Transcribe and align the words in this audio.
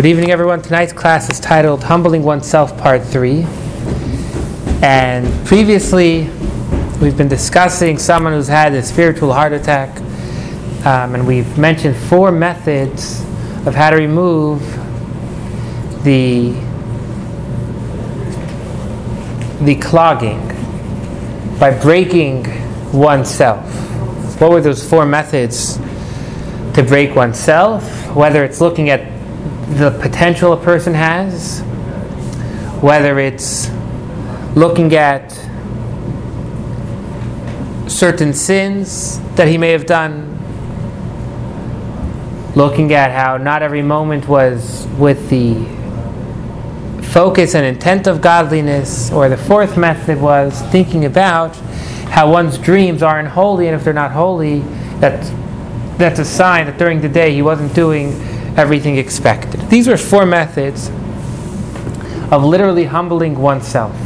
Good 0.00 0.08
evening, 0.08 0.30
everyone. 0.30 0.62
Tonight's 0.62 0.94
class 0.94 1.28
is 1.28 1.38
titled 1.38 1.84
Humbling 1.84 2.22
Oneself, 2.22 2.74
Part 2.78 3.02
3. 3.02 3.44
And 4.80 5.46
previously, 5.46 6.22
we've 7.02 7.18
been 7.18 7.28
discussing 7.28 7.98
someone 7.98 8.32
who's 8.32 8.48
had 8.48 8.72
a 8.72 8.82
spiritual 8.82 9.30
heart 9.30 9.52
attack. 9.52 9.94
Um, 10.86 11.14
and 11.14 11.26
we've 11.26 11.58
mentioned 11.58 11.98
four 11.98 12.32
methods 12.32 13.20
of 13.66 13.74
how 13.74 13.90
to 13.90 13.96
remove 13.96 14.62
the, 16.02 16.52
the 19.60 19.74
clogging 19.82 20.40
by 21.58 21.78
breaking 21.78 22.46
oneself. 22.90 23.70
What 24.40 24.50
were 24.50 24.62
those 24.62 24.82
four 24.82 25.04
methods 25.04 25.76
to 26.72 26.82
break 26.88 27.14
oneself? 27.14 27.84
Whether 28.16 28.44
it's 28.44 28.62
looking 28.62 28.88
at 28.88 29.09
the 29.70 29.96
potential 30.02 30.52
a 30.52 30.56
person 30.56 30.94
has, 30.94 31.60
whether 32.82 33.20
it's 33.20 33.70
looking 34.56 34.94
at 34.94 35.30
certain 37.86 38.34
sins 38.34 39.20
that 39.36 39.46
he 39.46 39.56
may 39.56 39.70
have 39.70 39.86
done, 39.86 40.26
looking 42.56 42.92
at 42.92 43.12
how 43.12 43.36
not 43.36 43.62
every 43.62 43.82
moment 43.82 44.26
was 44.26 44.88
with 44.98 45.30
the 45.30 45.54
focus 47.12 47.54
and 47.54 47.64
intent 47.64 48.08
of 48.08 48.20
godliness, 48.20 49.12
or 49.12 49.28
the 49.28 49.36
fourth 49.36 49.76
method 49.76 50.20
was 50.20 50.60
thinking 50.72 51.04
about 51.04 51.54
how 52.10 52.30
one's 52.30 52.58
dreams 52.58 53.04
aren't 53.04 53.28
holy, 53.28 53.68
and 53.68 53.76
if 53.76 53.84
they're 53.84 53.92
not 53.92 54.10
holy, 54.10 54.60
that's, 54.98 55.30
that's 55.96 56.18
a 56.18 56.24
sign 56.24 56.66
that 56.66 56.76
during 56.76 57.00
the 57.00 57.08
day 57.08 57.32
he 57.32 57.40
wasn't 57.40 57.72
doing 57.72 58.10
everything 58.56 58.96
expected. 58.96 59.60
These 59.70 59.88
were 59.88 59.96
four 59.96 60.26
methods 60.26 60.88
of 62.30 62.44
literally 62.44 62.84
humbling 62.84 63.38
oneself. 63.38 63.96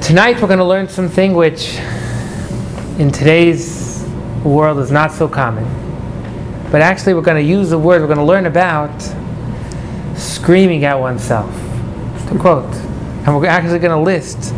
Tonight 0.00 0.40
we're 0.40 0.48
going 0.48 0.58
to 0.58 0.64
learn 0.64 0.88
something 0.88 1.34
which 1.34 1.78
in 2.98 3.10
today's 3.10 4.06
world 4.44 4.78
is 4.78 4.90
not 4.90 5.10
so 5.10 5.26
common. 5.28 5.64
But 6.70 6.82
actually, 6.82 7.14
we're 7.14 7.22
going 7.22 7.42
to 7.42 7.48
use 7.48 7.70
the 7.70 7.78
word 7.78 8.00
we're 8.00 8.08
going 8.08 8.18
to 8.18 8.24
learn 8.24 8.46
about 8.46 8.90
screaming 10.16 10.84
at 10.84 10.98
oneself. 10.98 11.52
To 12.28 12.38
quote. 12.38 12.74
And 13.24 13.36
we're 13.36 13.46
actually 13.46 13.78
going 13.78 13.92
to 13.92 13.98
list 13.98 14.54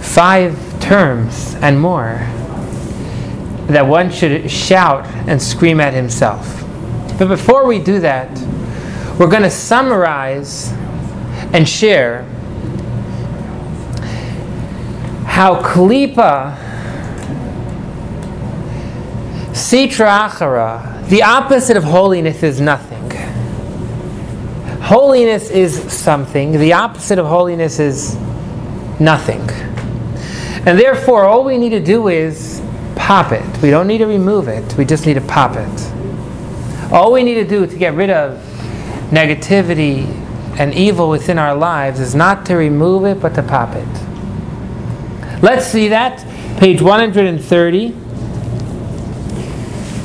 five 0.00 0.58
terms 0.80 1.54
and 1.56 1.78
more 1.78 2.18
that 3.68 3.86
one 3.86 4.10
should 4.10 4.50
shout 4.50 5.04
and 5.28 5.40
scream 5.40 5.80
at 5.80 5.92
himself. 5.92 6.57
But 7.18 7.26
before 7.28 7.66
we 7.66 7.80
do 7.80 7.98
that, 8.00 8.30
we're 9.18 9.26
going 9.26 9.42
to 9.42 9.50
summarize 9.50 10.72
and 11.52 11.68
share 11.68 12.22
how 15.26 15.60
Kalipa, 15.60 16.56
Sitra 19.50 20.28
Achara, 20.28 21.08
the 21.08 21.22
opposite 21.22 21.76
of 21.76 21.82
holiness 21.82 22.44
is 22.44 22.60
nothing. 22.60 23.10
Holiness 24.80 25.50
is 25.50 25.92
something, 25.92 26.52
the 26.52 26.72
opposite 26.72 27.18
of 27.18 27.26
holiness 27.26 27.80
is 27.80 28.14
nothing. 29.00 29.40
And 30.66 30.78
therefore, 30.78 31.24
all 31.24 31.44
we 31.44 31.58
need 31.58 31.70
to 31.70 31.80
do 31.80 32.08
is 32.08 32.62
pop 32.94 33.32
it. 33.32 33.62
We 33.62 33.70
don't 33.70 33.88
need 33.88 33.98
to 33.98 34.06
remove 34.06 34.46
it, 34.46 34.76
we 34.76 34.84
just 34.84 35.04
need 35.04 35.14
to 35.14 35.20
pop 35.20 35.56
it. 35.56 35.97
All 36.90 37.12
we 37.12 37.22
need 37.22 37.34
to 37.34 37.44
do 37.44 37.66
to 37.66 37.76
get 37.76 37.92
rid 37.92 38.08
of 38.08 38.38
negativity 39.10 40.06
and 40.58 40.72
evil 40.72 41.10
within 41.10 41.38
our 41.38 41.54
lives 41.54 42.00
is 42.00 42.14
not 42.14 42.46
to 42.46 42.56
remove 42.56 43.04
it, 43.04 43.20
but 43.20 43.34
to 43.34 43.42
pop 43.42 43.74
it. 43.74 43.88
Let's 45.42 45.66
see 45.66 45.88
that. 45.88 46.24
Page 46.58 46.80
130. 46.80 47.90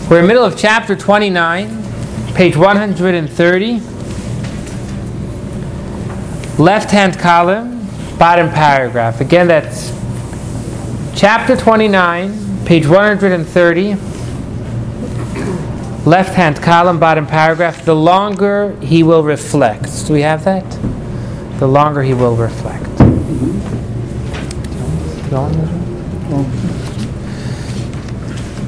We're 0.09 0.19
in 0.19 0.23
the 0.23 0.27
middle 0.27 0.43
of 0.43 0.57
chapter 0.57 0.95
29, 0.95 2.33
page 2.33 2.57
130. 2.57 3.79
Left 6.61 6.91
hand 6.91 7.17
column, 7.17 7.87
bottom 8.19 8.49
paragraph. 8.49 9.21
Again, 9.21 9.47
that's 9.47 9.91
chapter 11.15 11.55
29, 11.55 12.65
page 12.65 12.85
130 12.85 14.12
left 16.05 16.33
hand 16.33 16.61
column, 16.61 16.99
bottom 16.99 17.25
paragraph, 17.25 17.85
the 17.85 17.95
longer 17.95 18.75
he 18.81 19.03
will 19.03 19.23
reflect. 19.23 20.05
Do 20.07 20.13
we 20.13 20.21
have 20.21 20.43
that? 20.45 20.69
The 21.59 21.67
longer 21.67 22.03
he 22.03 22.13
will 22.13 22.35
reflect. 22.35 22.83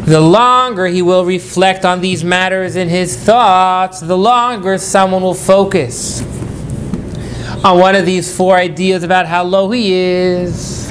The 0.06 0.22
longer 0.22 0.86
he 0.86 1.02
will 1.02 1.26
reflect 1.26 1.84
on 1.84 2.00
these 2.00 2.24
matters 2.24 2.76
in 2.76 2.90
his 2.90 3.18
thoughts, 3.18 4.00
the 4.00 4.18
longer 4.18 4.78
someone 4.78 5.22
will 5.22 5.34
focus 5.34 6.22
on 7.64 7.80
one 7.80 7.96
of 7.96 8.06
these 8.06 8.36
four 8.36 8.56
ideas 8.56 9.04
about 9.04 9.26
how 9.26 9.44
low 9.44 9.72
he 9.72 9.94
is 9.94 10.85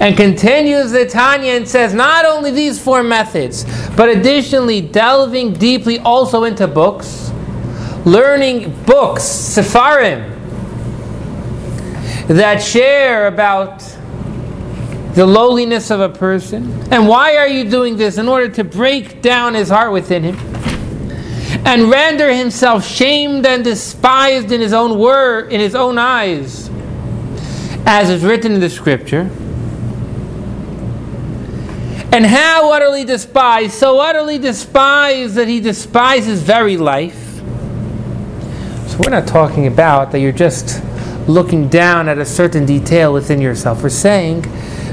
and 0.00 0.16
continues 0.16 0.92
the 0.92 1.06
Tanya 1.06 1.52
and 1.52 1.68
says 1.68 1.92
not 1.92 2.24
only 2.24 2.50
these 2.50 2.80
four 2.80 3.02
methods, 3.02 3.64
but 3.96 4.08
additionally 4.08 4.80
delving 4.80 5.52
deeply 5.52 5.98
also 5.98 6.44
into 6.44 6.68
books, 6.68 7.32
learning 8.04 8.72
books, 8.84 9.22
Sefarim, 9.22 10.36
that 12.28 12.62
share 12.62 13.26
about 13.26 13.80
the 15.14 15.26
lowliness 15.26 15.90
of 15.90 16.00
a 16.00 16.08
person. 16.08 16.70
And 16.92 17.08
why 17.08 17.36
are 17.36 17.48
you 17.48 17.68
doing 17.68 17.96
this? 17.96 18.18
In 18.18 18.28
order 18.28 18.48
to 18.50 18.62
break 18.62 19.20
down 19.20 19.54
his 19.54 19.68
heart 19.68 19.92
within 19.92 20.22
him 20.22 20.36
and 21.66 21.90
render 21.90 22.32
himself 22.32 22.86
shamed 22.86 23.44
and 23.44 23.64
despised 23.64 24.52
in 24.52 24.60
his 24.60 24.72
own 24.72 24.96
word, 24.96 25.52
in 25.52 25.58
his 25.58 25.74
own 25.74 25.98
eyes, 25.98 26.70
as 27.84 28.10
is 28.10 28.22
written 28.22 28.52
in 28.52 28.60
the 28.60 28.70
scripture 28.70 29.28
and 32.12 32.24
how 32.24 32.72
utterly 32.72 33.04
despised, 33.04 33.74
so 33.74 33.98
utterly 34.00 34.38
despised 34.38 35.34
that 35.34 35.46
he 35.48 35.60
despises 35.60 36.42
very 36.42 36.76
life. 36.76 37.36
So 38.88 38.98
we're 38.98 39.10
not 39.10 39.26
talking 39.26 39.66
about 39.66 40.12
that 40.12 40.20
you're 40.20 40.32
just 40.32 40.82
looking 41.28 41.68
down 41.68 42.08
at 42.08 42.18
a 42.18 42.24
certain 42.24 42.64
detail 42.64 43.12
within 43.12 43.40
yourself. 43.40 43.82
We're 43.82 43.90
saying 43.90 44.42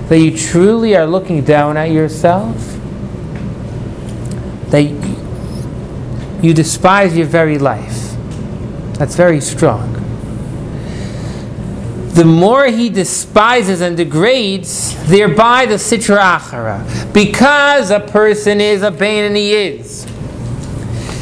that 0.09 0.19
you 0.19 0.37
truly 0.37 0.95
are 0.95 1.07
looking 1.07 1.43
down 1.43 1.77
at 1.77 1.91
yourself, 1.91 2.55
that 4.71 4.81
you 6.43 6.53
despise 6.53 7.15
your 7.15 7.27
very 7.27 7.57
life. 7.57 8.15
That's 8.97 9.15
very 9.15 9.39
strong 9.39 9.94
the 12.15 12.23
more 12.23 12.67
he 12.67 12.89
despises 12.89 13.81
and 13.81 13.97
degrades, 13.97 14.95
thereby 15.09 15.65
the 15.65 15.75
sitra 15.75 16.39
achara. 16.39 17.13
Because 17.13 17.91
a 17.91 17.99
person 17.99 18.61
is 18.61 18.83
a 18.83 18.91
beinoni 18.91 19.49
is. 19.49 20.05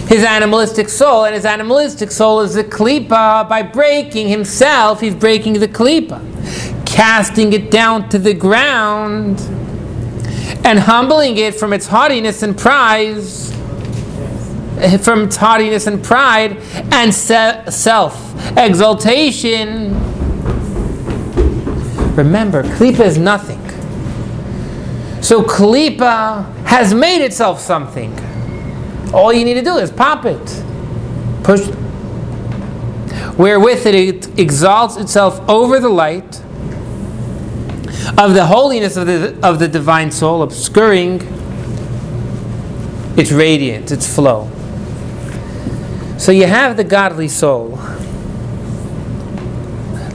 His 0.07 0.23
animalistic 0.23 0.89
soul, 0.89 1.25
and 1.25 1.33
his 1.33 1.45
animalistic 1.45 2.11
soul 2.11 2.41
is 2.41 2.53
the 2.53 2.63
klipa. 2.63 3.49
By 3.49 3.63
breaking 3.63 4.27
himself, 4.27 5.01
he's 5.01 5.15
breaking 5.15 5.53
the 5.53 5.67
klipa, 5.67 6.21
casting 6.85 7.53
it 7.53 7.71
down 7.71 8.07
to 8.09 8.19
the 8.19 8.35
ground, 8.35 9.41
and 10.63 10.77
humbling 10.77 11.39
it 11.39 11.55
from 11.55 11.73
its 11.73 11.87
haughtiness 11.87 12.43
and 12.43 12.55
pride, 12.55 13.23
from 15.01 15.23
its 15.23 15.37
haughtiness 15.37 15.87
and 15.87 16.03
pride, 16.03 16.57
and 16.91 17.11
self 17.11 18.29
exaltation 18.55 20.12
Remember, 22.15 22.63
Kalipa 22.63 23.01
is 23.01 23.17
nothing. 23.17 23.59
So 25.21 25.41
Kalipa 25.41 26.53
has 26.65 26.93
made 26.93 27.23
itself 27.23 27.59
something. 27.59 28.13
All 29.13 29.33
you 29.33 29.45
need 29.45 29.55
to 29.55 29.61
do 29.61 29.77
is 29.77 29.91
pop 29.91 30.25
it. 30.25 30.63
Push. 31.43 31.67
Wherewith 33.37 33.85
it 33.87 34.39
exalts 34.39 34.97
itself 34.97 35.39
over 35.49 35.79
the 35.79 35.89
light 35.89 36.41
of 38.17 38.33
the 38.33 38.45
holiness 38.45 38.95
of 38.95 39.07
the, 39.07 39.37
of 39.41 39.59
the 39.59 39.67
divine 39.67 40.11
soul, 40.11 40.43
obscuring 40.43 41.15
its 43.17 43.31
radiance, 43.31 43.91
its 43.91 44.13
flow. 44.13 44.49
So 46.17 46.31
you 46.31 46.45
have 46.45 46.77
the 46.77 46.83
godly 46.83 47.27
soul 47.27 47.79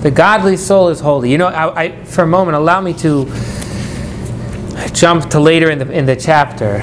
the 0.03 0.11
godly 0.11 0.57
soul 0.57 0.89
is 0.89 1.01
holy. 1.01 1.31
You 1.31 1.39
know, 1.39 1.49
I, 1.49 1.83
I, 1.83 2.05
for 2.05 2.23
a 2.23 2.27
moment, 2.27 2.57
allow 2.57 2.81
me 2.81 2.93
to 2.95 3.25
jump 4.93 5.31
to 5.31 5.41
later 5.41 5.71
in 5.71 5.79
the, 5.79 5.91
in 5.91 6.07
the 6.07 6.17
chapter. 6.17 6.81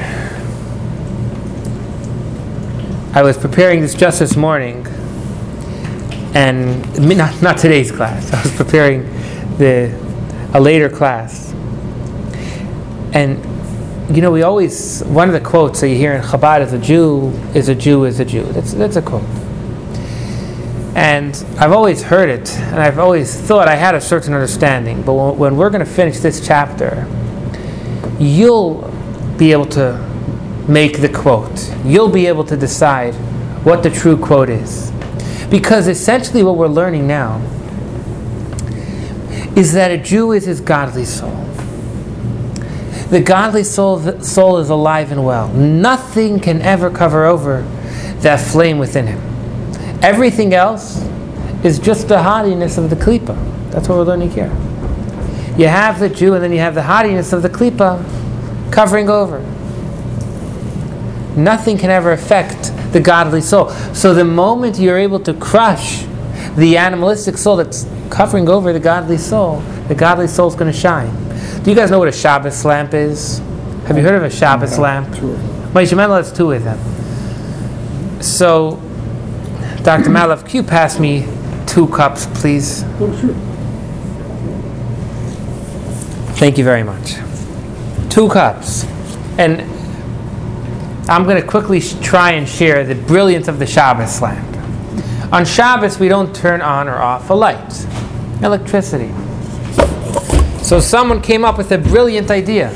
I 3.14 3.22
was 3.22 3.38
preparing 3.38 3.80
this 3.80 3.94
just 3.94 4.20
this 4.20 4.36
morning, 4.36 4.86
and 6.36 7.18
not, 7.18 7.42
not 7.42 7.58
today's 7.58 7.92
class. 7.92 8.34
I 8.34 8.42
was 8.44 8.56
preparing 8.56 9.04
the 9.58 9.98
a 10.54 10.60
later 10.60 10.90
class, 10.90 11.54
and 13.14 13.40
you 14.14 14.22
know 14.22 14.32
we 14.32 14.44
always 14.44 15.02
one 15.06 15.30
of 15.30 15.34
the 15.34 15.40
quotes 15.40 15.80
that 15.80 15.90
you 15.90 15.96
hear 15.96 16.14
in 16.14 16.22
Chabad 16.22 16.62
is 16.62 16.74
a 16.74 16.80
Jew 16.80 17.30
is 17.54 17.70
a 17.70 17.76
Jew 17.76 18.04
is 18.04 18.20
a 18.20 18.26
Jew. 18.26 18.44
That's 18.52 18.74
that's 18.74 18.98
a 18.98 19.02
quote. 19.02 19.24
And 20.96 21.36
I've 21.60 21.74
always 21.74 22.04
heard 22.04 22.30
it, 22.30 22.50
and 22.58 22.80
I've 22.80 23.00
always 23.00 23.40
thought 23.40 23.68
I 23.68 23.76
had 23.76 23.96
a 23.96 24.02
certain 24.02 24.34
understanding. 24.34 25.04
But 25.04 25.14
when, 25.14 25.58
we're 25.58 25.70
going 25.70 25.84
to 25.84 25.92
finish 25.92 26.20
this 26.20 26.46
chapter, 26.46 27.06
you'll 28.18 28.90
be 29.38 29.52
able 29.52 29.66
to 29.66 29.98
make 30.70 31.02
the 31.02 31.10
quote. 31.10 31.70
You'll 31.84 32.10
be 32.10 32.28
able 32.28 32.46
to 32.46 32.56
decide 32.56 33.14
what 33.66 33.84
the 33.84 33.90
true 33.90 34.16
quote 34.16 34.50
is. 34.50 34.92
Because 35.50 35.90
essentially, 35.90 36.44
what 36.44 36.56
we're 36.56 36.68
learning 36.68 37.08
now 37.08 37.42
is 39.58 39.74
that 39.74 39.92
a 39.92 39.98
Jew 39.98 40.32
is 40.32 40.46
his 40.46 40.62
godly 40.62 41.04
soul. 41.04 41.36
The 43.10 43.22
godly 43.22 43.66
soul, 43.66 44.22
soul 44.22 44.60
is 44.60 44.70
alive 44.70 45.12
and 45.12 45.26
well. 45.26 45.50
Nothing 45.50 46.40
can 46.40 46.62
ever 46.62 46.90
cover 46.90 47.26
over 47.26 47.64
that 48.20 48.40
flame 48.40 48.80
within 48.80 49.08
him. 49.08 49.35
Everything 50.06 50.54
else 50.54 51.04
is 51.64 51.80
just 51.80 52.08
the 52.08 52.22
haughtiness 52.22 52.78
of 52.78 52.92
the 52.92 52.96
klipa. 52.96 53.36
That's 53.72 53.90
what 53.90 53.98
we're 53.98 54.04
learning 54.04 54.30
here. 54.30 54.52
You 55.58 55.68
have 55.68 56.00
the 56.00 56.10
Jew, 56.10 56.36
and 56.36 56.44
then 56.44 56.52
you 56.52 56.60
have 56.60 56.76
the 56.76 56.84
haughtiness 56.84 57.34
of 57.34 57.42
the 57.42 57.50
klipa 57.50 58.04
covering 58.72 59.10
over. 59.10 59.40
Nothing 61.36 61.80
can 61.80 61.90
ever 61.90 62.12
affect 62.12 62.72
the 62.94 63.00
godly 63.00 63.42
soul. 63.42 63.72
So 63.96 64.14
the 64.14 64.24
moment 64.24 64.78
you're 64.78 65.00
able 65.00 65.20
to 65.22 65.34
crush 65.34 66.06
the 66.56 66.78
animalistic 66.78 67.36
soul 67.36 67.56
that's 67.56 67.88
covering 68.12 68.48
over 68.48 68.74
the 68.74 68.80
godly 68.80 69.18
soul, 69.18 69.62
the 69.88 69.96
godly 69.96 70.28
soul 70.28 70.48
is 70.48 70.54
going 70.54 70.72
to 70.72 70.78
shine. 70.78 71.10
Do 71.64 71.72
you 71.72 71.76
guys 71.76 71.90
know 71.90 71.98
what 71.98 72.10
a 72.10 72.12
Shabbos 72.12 72.64
lamp 72.64 72.94
is? 72.94 73.40
Have 73.88 73.98
you 73.98 74.04
heard 74.04 74.14
of 74.14 74.22
a 74.22 74.30
Shabbos 74.30 74.78
lamp? 74.78 75.16
Sure. 75.16 75.36
Moshe 75.74 75.98
has 75.98 76.32
two 76.32 76.52
of 76.52 76.64
them. 76.64 78.22
So, 78.22 78.80
Dr. 79.86 80.10
Malov, 80.10 80.48
can 80.48 80.56
you 80.56 80.64
pass 80.64 80.98
me 80.98 81.28
two 81.68 81.88
cups, 81.90 82.26
please? 82.42 82.82
Thank 86.40 86.58
you 86.58 86.64
very 86.64 86.82
much. 86.82 87.18
Two 88.10 88.28
cups. 88.28 88.84
And 89.38 89.62
I'm 91.08 91.24
going 91.26 91.40
to 91.40 91.48
quickly 91.48 91.80
sh- 91.82 91.94
try 92.02 92.32
and 92.32 92.50
share 92.50 92.84
the 92.84 92.96
brilliance 92.96 93.48
of 93.48 93.60
the 93.60 93.68
Shabbos 93.68 94.24
lamp. 94.24 94.58
On 95.32 95.46
Shabbos, 95.46 96.00
we 96.00 96.08
don't 96.08 96.36
turn 96.36 96.62
on 96.62 96.88
or 96.88 96.98
off 96.98 97.30
a 97.30 97.36
light, 97.36 97.86
electricity. 98.42 99.14
So 100.64 100.80
someone 100.80 101.22
came 101.22 101.46
up 101.46 101.60
with 101.60 101.72
a 101.72 101.78
brilliant 101.78 102.32
idea. 102.32 102.70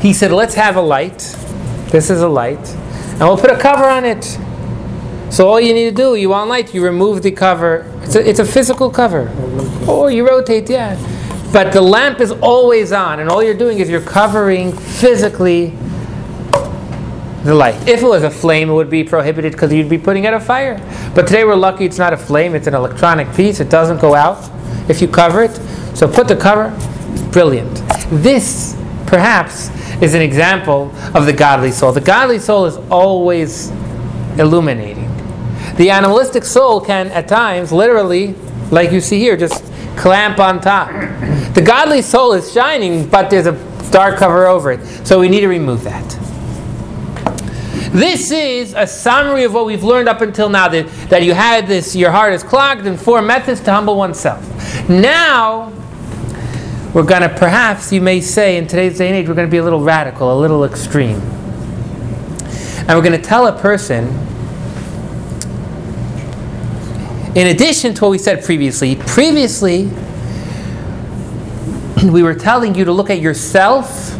He 0.00 0.12
said, 0.12 0.32
let's 0.32 0.54
have 0.56 0.74
a 0.74 0.80
light. 0.80 1.18
This 1.92 2.10
is 2.10 2.20
a 2.20 2.28
light. 2.28 2.68
And 2.68 3.20
we'll 3.20 3.38
put 3.38 3.52
a 3.52 3.58
cover 3.58 3.84
on 3.84 4.04
it. 4.04 4.40
So 5.30 5.48
all 5.48 5.60
you 5.60 5.74
need 5.74 5.90
to 5.90 5.96
do, 5.96 6.14
you 6.14 6.30
want 6.30 6.48
light, 6.48 6.72
you 6.74 6.84
remove 6.84 7.22
the 7.22 7.30
cover. 7.30 7.90
It's 8.02 8.14
a, 8.14 8.28
it's 8.28 8.38
a 8.38 8.44
physical 8.44 8.90
cover. 8.90 9.28
Or 9.88 10.10
you 10.10 10.26
rotate, 10.26 10.70
yeah. 10.70 10.96
But 11.52 11.72
the 11.72 11.80
lamp 11.80 12.20
is 12.20 12.32
always 12.32 12.92
on, 12.92 13.20
and 13.20 13.28
all 13.28 13.42
you're 13.42 13.54
doing 13.54 13.78
is 13.78 13.88
you're 13.88 14.00
covering 14.00 14.72
physically 14.72 15.74
the 17.44 17.54
light. 17.54 17.88
If 17.88 18.02
it 18.02 18.06
was 18.06 18.24
a 18.24 18.30
flame, 18.30 18.68
it 18.70 18.74
would 18.74 18.90
be 18.90 19.04
prohibited 19.04 19.52
because 19.52 19.72
you'd 19.72 19.88
be 19.88 19.98
putting 19.98 20.26
out 20.26 20.34
a 20.34 20.40
fire. 20.40 20.76
But 21.14 21.26
today 21.26 21.44
we're 21.44 21.54
lucky 21.54 21.84
it's 21.84 21.98
not 21.98 22.12
a 22.12 22.16
flame, 22.16 22.54
it's 22.54 22.66
an 22.66 22.74
electronic 22.74 23.32
piece. 23.34 23.60
It 23.60 23.70
doesn't 23.70 24.00
go 24.00 24.14
out 24.14 24.50
if 24.88 25.00
you 25.00 25.08
cover 25.08 25.42
it. 25.42 25.54
So 25.96 26.08
put 26.08 26.28
the 26.28 26.36
cover, 26.36 26.70
brilliant. 27.30 27.74
This, 28.10 28.76
perhaps, 29.06 29.70
is 30.02 30.14
an 30.14 30.22
example 30.22 30.92
of 31.14 31.24
the 31.24 31.32
godly 31.32 31.70
soul. 31.70 31.92
The 31.92 32.00
godly 32.00 32.38
soul 32.38 32.66
is 32.66 32.76
always 32.90 33.70
illuminating. 34.38 34.95
The 35.76 35.90
animalistic 35.90 36.44
soul 36.44 36.80
can, 36.80 37.08
at 37.08 37.28
times, 37.28 37.70
literally, 37.72 38.34
like 38.70 38.92
you 38.92 39.00
see 39.00 39.18
here, 39.18 39.36
just 39.36 39.64
clamp 39.96 40.38
on 40.38 40.60
top. 40.60 40.90
The 41.54 41.62
godly 41.64 42.02
soul 42.02 42.32
is 42.32 42.52
shining, 42.52 43.08
but 43.08 43.30
there's 43.30 43.46
a 43.46 43.52
dark 43.90 44.18
cover 44.18 44.46
over 44.46 44.72
it. 44.72 44.84
So 45.06 45.20
we 45.20 45.28
need 45.28 45.40
to 45.40 45.48
remove 45.48 45.84
that. 45.84 46.04
This 47.92 48.30
is 48.30 48.74
a 48.74 48.86
summary 48.86 49.44
of 49.44 49.54
what 49.54 49.64
we've 49.64 49.84
learned 49.84 50.08
up 50.08 50.20
until 50.20 50.48
now 50.48 50.68
that, 50.68 50.86
that 51.08 51.22
you 51.22 51.32
had 51.32 51.66
this, 51.66 51.96
your 51.96 52.10
heart 52.10 52.32
is 52.32 52.42
clogged, 52.42 52.86
and 52.86 53.00
four 53.00 53.22
methods 53.22 53.60
to 53.62 53.72
humble 53.72 53.96
oneself. 53.96 54.42
Now, 54.88 55.72
we're 56.92 57.04
going 57.04 57.22
to 57.22 57.28
perhaps, 57.28 57.92
you 57.92 58.00
may 58.00 58.20
say, 58.20 58.56
in 58.56 58.66
today's 58.66 58.98
day 58.98 59.08
and 59.08 59.16
age, 59.16 59.28
we're 59.28 59.34
going 59.34 59.46
to 59.48 59.50
be 59.50 59.58
a 59.58 59.64
little 59.64 59.82
radical, 59.82 60.32
a 60.32 60.38
little 60.38 60.64
extreme. 60.64 61.20
And 62.80 62.88
we're 62.88 63.02
going 63.02 63.20
to 63.20 63.26
tell 63.26 63.46
a 63.46 63.58
person, 63.58 64.06
in 67.36 67.48
addition 67.48 67.92
to 67.92 68.02
what 68.02 68.10
we 68.10 68.18
said 68.18 68.42
previously, 68.42 68.96
previously, 68.96 69.84
we 72.10 72.22
were 72.22 72.34
telling 72.34 72.74
you 72.74 72.86
to 72.86 72.92
look 72.92 73.10
at 73.10 73.20
yourself 73.20 74.14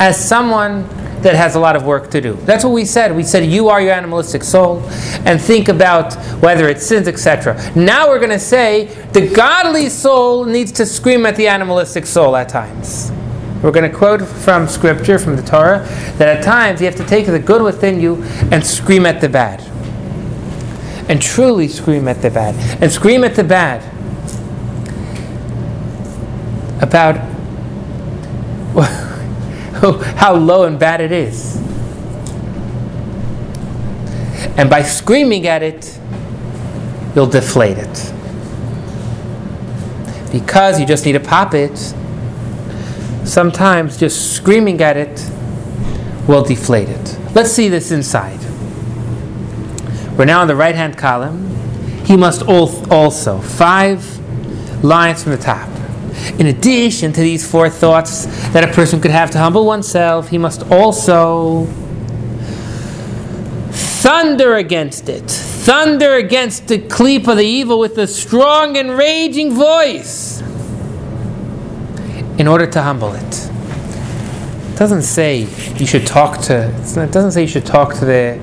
as 0.00 0.22
someone 0.22 0.88
that 1.22 1.36
has 1.36 1.54
a 1.54 1.60
lot 1.60 1.76
of 1.76 1.84
work 1.84 2.10
to 2.10 2.20
do. 2.20 2.34
That's 2.34 2.64
what 2.64 2.72
we 2.72 2.84
said. 2.84 3.14
We 3.14 3.22
said 3.22 3.46
you 3.46 3.68
are 3.68 3.80
your 3.80 3.92
animalistic 3.92 4.42
soul 4.42 4.82
and 5.24 5.40
think 5.40 5.68
about 5.68 6.14
whether 6.42 6.68
it 6.68 6.82
sins, 6.82 7.06
etc. 7.06 7.54
Now 7.76 8.08
we're 8.08 8.18
going 8.18 8.30
to 8.30 8.40
say 8.40 8.86
the 9.12 9.28
godly 9.28 9.88
soul 9.88 10.44
needs 10.44 10.72
to 10.72 10.86
scream 10.86 11.24
at 11.24 11.36
the 11.36 11.46
animalistic 11.46 12.06
soul 12.06 12.34
at 12.34 12.48
times. 12.48 13.12
We're 13.62 13.70
going 13.70 13.88
to 13.88 13.96
quote 13.96 14.20
from 14.20 14.66
scripture, 14.66 15.20
from 15.20 15.36
the 15.36 15.42
Torah, 15.42 15.86
that 16.18 16.28
at 16.28 16.42
times 16.42 16.80
you 16.80 16.86
have 16.86 16.96
to 16.96 17.06
take 17.06 17.26
the 17.26 17.38
good 17.38 17.62
within 17.62 18.00
you 18.00 18.20
and 18.50 18.66
scream 18.66 19.06
at 19.06 19.20
the 19.20 19.28
bad. 19.28 19.64
And 21.08 21.20
truly 21.20 21.68
scream 21.68 22.08
at 22.08 22.22
the 22.22 22.30
bad. 22.30 22.54
And 22.82 22.90
scream 22.90 23.24
at 23.24 23.34
the 23.34 23.44
bad 23.44 23.82
about 26.80 27.16
how 30.16 30.34
low 30.34 30.64
and 30.64 30.78
bad 30.78 31.00
it 31.00 31.12
is. 31.12 31.56
And 34.56 34.70
by 34.70 34.82
screaming 34.82 35.46
at 35.46 35.62
it, 35.62 35.98
you'll 37.14 37.26
deflate 37.26 37.78
it. 37.78 38.12
Because 40.30 40.80
you 40.80 40.86
just 40.86 41.04
need 41.04 41.12
to 41.12 41.20
pop 41.20 41.54
it, 41.54 41.76
sometimes 43.24 43.96
just 43.96 44.34
screaming 44.34 44.80
at 44.80 44.96
it 44.96 45.30
will 46.26 46.42
deflate 46.42 46.88
it. 46.88 47.18
Let's 47.34 47.50
see 47.50 47.68
this 47.68 47.90
inside. 47.90 48.43
We're 50.16 50.26
now 50.26 50.40
on 50.42 50.48
the 50.48 50.56
right 50.56 50.74
hand 50.74 50.96
column. 50.96 51.50
He 52.04 52.16
must 52.16 52.42
also, 52.42 53.40
five 53.40 54.84
lines 54.84 55.22
from 55.22 55.32
the 55.32 55.38
top. 55.38 55.68
In 56.38 56.46
addition 56.46 57.12
to 57.12 57.20
these 57.20 57.48
four 57.48 57.68
thoughts 57.68 58.26
that 58.52 58.62
a 58.62 58.72
person 58.72 59.00
could 59.00 59.10
have 59.10 59.30
to 59.32 59.38
humble 59.38 59.66
oneself, 59.66 60.28
he 60.28 60.38
must 60.38 60.62
also 60.70 61.66
thunder 63.72 64.56
against 64.56 65.08
it. 65.08 65.28
Thunder 65.30 66.14
against 66.14 66.68
the 66.68 66.78
cleap 66.78 67.26
of 67.26 67.38
the 67.38 67.44
evil 67.44 67.78
with 67.78 67.98
a 67.98 68.06
strong 68.06 68.76
and 68.76 68.90
raging 68.90 69.52
voice 69.52 70.42
in 72.38 72.46
order 72.46 72.66
to 72.66 72.82
humble 72.82 73.14
it. 73.14 73.50
It 74.72 74.78
doesn't 74.78 75.02
say 75.02 75.48
you 75.76 75.86
should 75.86 76.06
talk 76.06 76.40
to 76.42 76.68
it 76.68 77.12
doesn't 77.12 77.32
say 77.32 77.42
you 77.42 77.48
should 77.48 77.64
talk 77.64 77.94
to 77.94 78.04
the 78.04 78.40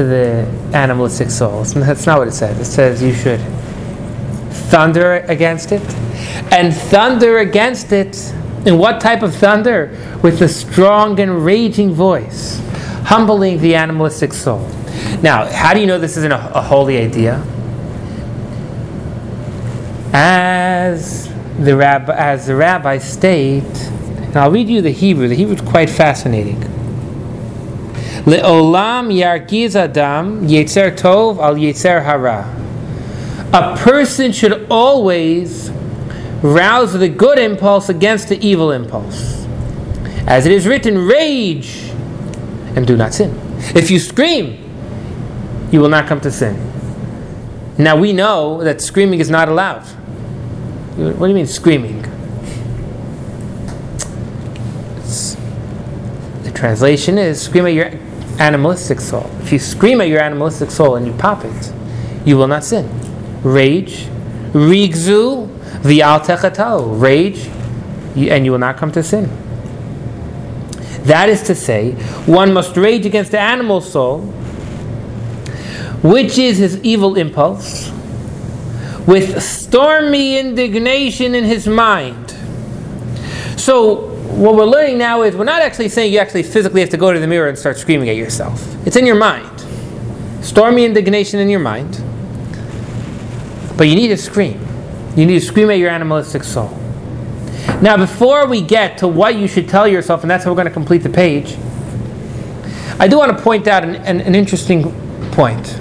to 0.00 0.06
the 0.06 0.46
animalistic 0.72 1.30
souls. 1.30 1.74
That's 1.74 2.06
not 2.06 2.18
what 2.18 2.28
it 2.28 2.32
says. 2.32 2.58
It 2.58 2.64
says 2.64 3.02
you 3.02 3.12
should 3.12 3.40
thunder 4.70 5.16
against 5.28 5.72
it. 5.72 5.82
And 6.50 6.74
thunder 6.74 7.38
against 7.38 7.92
it. 7.92 8.32
In 8.64 8.78
what 8.78 9.00
type 9.00 9.22
of 9.22 9.34
thunder? 9.34 9.96
With 10.22 10.40
a 10.40 10.48
strong 10.48 11.20
and 11.20 11.44
raging 11.44 11.92
voice, 11.92 12.60
humbling 13.04 13.60
the 13.60 13.74
animalistic 13.74 14.32
soul. 14.32 14.66
Now, 15.22 15.46
how 15.46 15.74
do 15.74 15.80
you 15.80 15.86
know 15.86 15.98
this 15.98 16.16
isn't 16.16 16.32
a, 16.32 16.52
a 16.54 16.62
holy 16.62 16.96
idea? 16.96 17.44
As 20.12 21.30
the 21.58 21.76
rabbi, 21.76 22.14
as 22.16 22.46
the 22.46 22.56
rabbis 22.56 23.04
state, 23.04 23.64
and 23.64 24.36
I'll 24.36 24.50
read 24.50 24.68
you 24.68 24.80
the 24.80 24.92
Hebrew. 24.92 25.28
The 25.28 25.36
Hebrew 25.36 25.56
is 25.56 25.60
quite 25.60 25.90
fascinating. 25.90 26.79
Le'olam 28.26 29.10
yargiz 29.12 29.74
adam 29.74 30.46
yetzer 30.46 30.96
tov 30.96 31.38
al 31.38 31.54
yetzer 31.54 32.04
hara 32.04 32.60
a 33.52 33.76
person 33.76 34.30
should 34.30 34.66
always 34.70 35.70
rouse 36.42 36.92
the 36.92 37.08
good 37.08 37.38
impulse 37.38 37.88
against 37.88 38.28
the 38.28 38.38
evil 38.46 38.70
impulse. 38.70 39.44
As 40.26 40.46
it 40.46 40.52
is 40.52 40.66
written, 40.68 41.06
rage 41.06 41.90
and 42.76 42.86
do 42.86 42.96
not 42.96 43.12
sin. 43.12 43.36
If 43.74 43.90
you 43.90 43.98
scream, 43.98 44.58
you 45.72 45.80
will 45.80 45.88
not 45.88 46.06
come 46.06 46.20
to 46.20 46.30
sin. 46.30 46.54
Now 47.76 47.96
we 47.96 48.12
know 48.12 48.62
that 48.62 48.80
screaming 48.80 49.18
is 49.18 49.30
not 49.30 49.48
allowed. 49.48 49.82
What 50.96 51.26
do 51.26 51.28
you 51.28 51.34
mean 51.34 51.46
screaming? 51.46 52.04
It's, 54.98 55.36
the 56.42 56.52
translation 56.52 57.18
is 57.18 57.42
scream 57.42 57.66
at 57.66 57.72
your 57.72 57.90
animalistic 58.40 59.00
soul. 59.00 59.30
If 59.42 59.52
you 59.52 59.58
scream 59.58 60.00
at 60.00 60.08
your 60.08 60.20
animalistic 60.20 60.70
soul 60.70 60.96
and 60.96 61.06
you 61.06 61.12
pop 61.12 61.44
it, 61.44 61.72
you 62.24 62.36
will 62.36 62.48
not 62.48 62.64
sin. 62.64 62.88
Rage, 63.42 64.06
rigzu, 64.52 65.46
vial 65.82 66.20
techato, 66.20 67.00
rage, 67.00 67.46
and 68.16 68.44
you 68.44 68.50
will 68.50 68.58
not 68.58 68.76
come 68.76 68.90
to 68.92 69.02
sin. 69.02 69.30
That 71.04 71.28
is 71.28 71.42
to 71.44 71.54
say, 71.54 71.92
one 72.26 72.52
must 72.52 72.76
rage 72.76 73.06
against 73.06 73.30
the 73.30 73.40
animal 73.40 73.80
soul, 73.80 74.22
which 76.02 76.38
is 76.38 76.58
his 76.58 76.82
evil 76.82 77.16
impulse, 77.16 77.90
with 79.06 79.42
stormy 79.42 80.38
indignation 80.38 81.34
in 81.34 81.44
his 81.44 81.66
mind. 81.66 82.34
So, 83.56 84.09
what 84.30 84.54
we're 84.54 84.64
learning 84.64 84.98
now 84.98 85.22
is 85.22 85.36
we're 85.36 85.44
not 85.44 85.62
actually 85.62 85.88
saying 85.88 86.12
you 86.12 86.18
actually 86.18 86.42
physically 86.42 86.80
have 86.80 86.90
to 86.90 86.96
go 86.96 87.12
to 87.12 87.18
the 87.18 87.26
mirror 87.26 87.48
and 87.48 87.58
start 87.58 87.78
screaming 87.78 88.08
at 88.08 88.16
yourself. 88.16 88.64
It's 88.86 88.96
in 88.96 89.06
your 89.06 89.16
mind. 89.16 89.60
Stormy 90.42 90.84
indignation 90.84 91.40
in 91.40 91.48
your 91.48 91.60
mind. 91.60 92.02
But 93.76 93.88
you 93.88 93.94
need 93.94 94.08
to 94.08 94.16
scream. 94.16 94.66
You 95.16 95.26
need 95.26 95.40
to 95.40 95.44
scream 95.46 95.70
at 95.70 95.78
your 95.78 95.90
animalistic 95.90 96.44
soul. 96.44 96.70
Now, 97.82 97.96
before 97.96 98.46
we 98.46 98.62
get 98.62 98.98
to 98.98 99.08
what 99.08 99.36
you 99.36 99.48
should 99.48 99.68
tell 99.68 99.88
yourself, 99.88 100.22
and 100.22 100.30
that's 100.30 100.44
how 100.44 100.50
we're 100.50 100.56
going 100.56 100.68
to 100.68 100.72
complete 100.72 101.02
the 101.02 101.10
page, 101.10 101.56
I 102.98 103.08
do 103.08 103.18
want 103.18 103.36
to 103.36 103.42
point 103.42 103.66
out 103.66 103.84
an, 103.84 103.96
an, 103.96 104.20
an 104.20 104.34
interesting 104.34 104.92
point. 105.32 105.78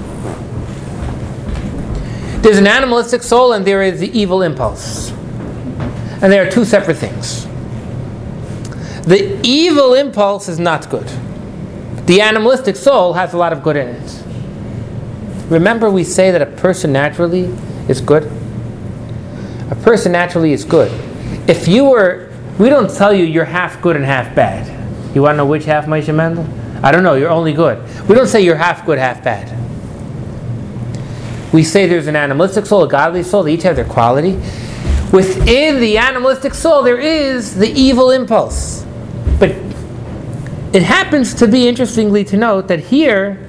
There's 2.41 2.57
an 2.57 2.67
animalistic 2.67 3.21
soul 3.21 3.53
and 3.53 3.65
there 3.65 3.81
is 3.81 3.99
the 3.99 4.17
evil 4.17 4.41
impulse. 4.41 5.11
And 6.21 6.31
they 6.31 6.39
are 6.39 6.49
two 6.49 6.63
separate 6.63 6.97
things. 6.97 7.48
The 9.09 9.39
evil 9.43 9.93
impulse 9.95 10.47
is 10.47 10.59
not 10.59 10.89
good. 10.89 11.07
The 12.05 12.21
animalistic 12.21 12.75
soul 12.75 13.13
has 13.13 13.33
a 13.33 13.37
lot 13.37 13.53
of 13.53 13.63
good 13.63 13.75
in 13.75 13.87
it. 13.87 14.23
Remember, 15.49 15.89
we 15.89 16.03
say 16.03 16.31
that 16.31 16.41
a 16.41 16.45
person 16.45 16.91
naturally 16.91 17.45
is 17.87 18.01
good? 18.01 18.31
A 19.71 19.75
person 19.83 20.11
naturally 20.11 20.53
is 20.53 20.63
good 20.63 20.91
if 21.49 21.67
you 21.67 21.85
were, 21.85 22.31
we 22.59 22.69
don't 22.69 22.95
tell 22.95 23.11
you 23.11 23.25
you're 23.25 23.43
half 23.43 23.81
good 23.81 23.95
and 23.95 24.05
half 24.05 24.35
bad. 24.35 24.67
You 25.15 25.23
want 25.23 25.33
to 25.33 25.37
know 25.37 25.47
which 25.47 25.65
half, 25.65 25.87
Moshe 25.87 26.13
Mendel? 26.13 26.47
I 26.85 26.91
don't 26.91 27.01
know, 27.01 27.15
you're 27.15 27.31
only 27.31 27.53
good. 27.53 27.81
We 28.07 28.13
don't 28.13 28.27
say 28.27 28.41
you're 28.41 28.55
half 28.55 28.85
good, 28.85 28.99
half 28.99 29.23
bad. 29.23 29.57
We 31.51 31.63
say 31.63 31.87
there's 31.87 32.05
an 32.05 32.15
animalistic 32.15 32.67
soul, 32.67 32.83
a 32.83 32.87
godly 32.87 33.23
soul, 33.23 33.41
they 33.41 33.55
each 33.55 33.63
have 33.63 33.75
their 33.75 33.85
quality. 33.85 34.33
Within 35.11 35.79
the 35.79 35.97
animalistic 35.97 36.53
soul, 36.53 36.83
there 36.83 36.99
is 36.99 37.55
the 37.55 37.71
evil 37.71 38.11
impulse. 38.11 38.85
It 40.73 40.83
happens 40.83 41.33
to 41.35 41.47
be, 41.47 41.67
interestingly, 41.67 42.23
to 42.25 42.37
note 42.37 42.67
that 42.67 42.79
here, 42.79 43.45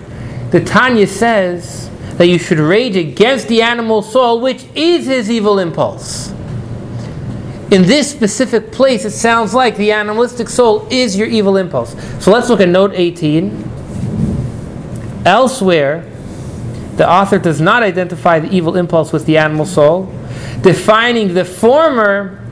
the 0.50 0.64
Tanya 0.64 1.06
says 1.06 1.90
that 2.16 2.26
you 2.26 2.38
should 2.38 2.58
rage 2.58 2.96
against 2.96 3.48
the 3.48 3.62
animal 3.62 4.02
soul, 4.02 4.40
which 4.40 4.64
is 4.74 5.06
his 5.06 5.30
evil 5.30 5.58
impulse 5.58 6.32
in 7.70 7.82
this 7.82 8.10
specific 8.10 8.72
place, 8.72 9.04
it 9.04 9.12
sounds 9.12 9.54
like 9.54 9.76
the 9.76 9.92
animalistic 9.92 10.48
soul 10.48 10.88
is 10.90 11.16
your 11.16 11.28
evil 11.28 11.56
impulse. 11.56 11.94
So 12.22 12.32
let's 12.32 12.48
look 12.48 12.60
at 12.60 12.68
note 12.68 12.92
18. 12.94 13.64
Elsewhere, 15.24 16.04
the 16.96 17.08
author 17.08 17.38
does 17.38 17.60
not 17.60 17.82
identify 17.82 18.40
the 18.40 18.50
evil 18.50 18.76
impulse 18.76 19.12
with 19.12 19.24
the 19.24 19.38
animal 19.38 19.66
soul, 19.66 20.12
defining 20.62 21.34
the 21.34 21.44
former 21.44 22.44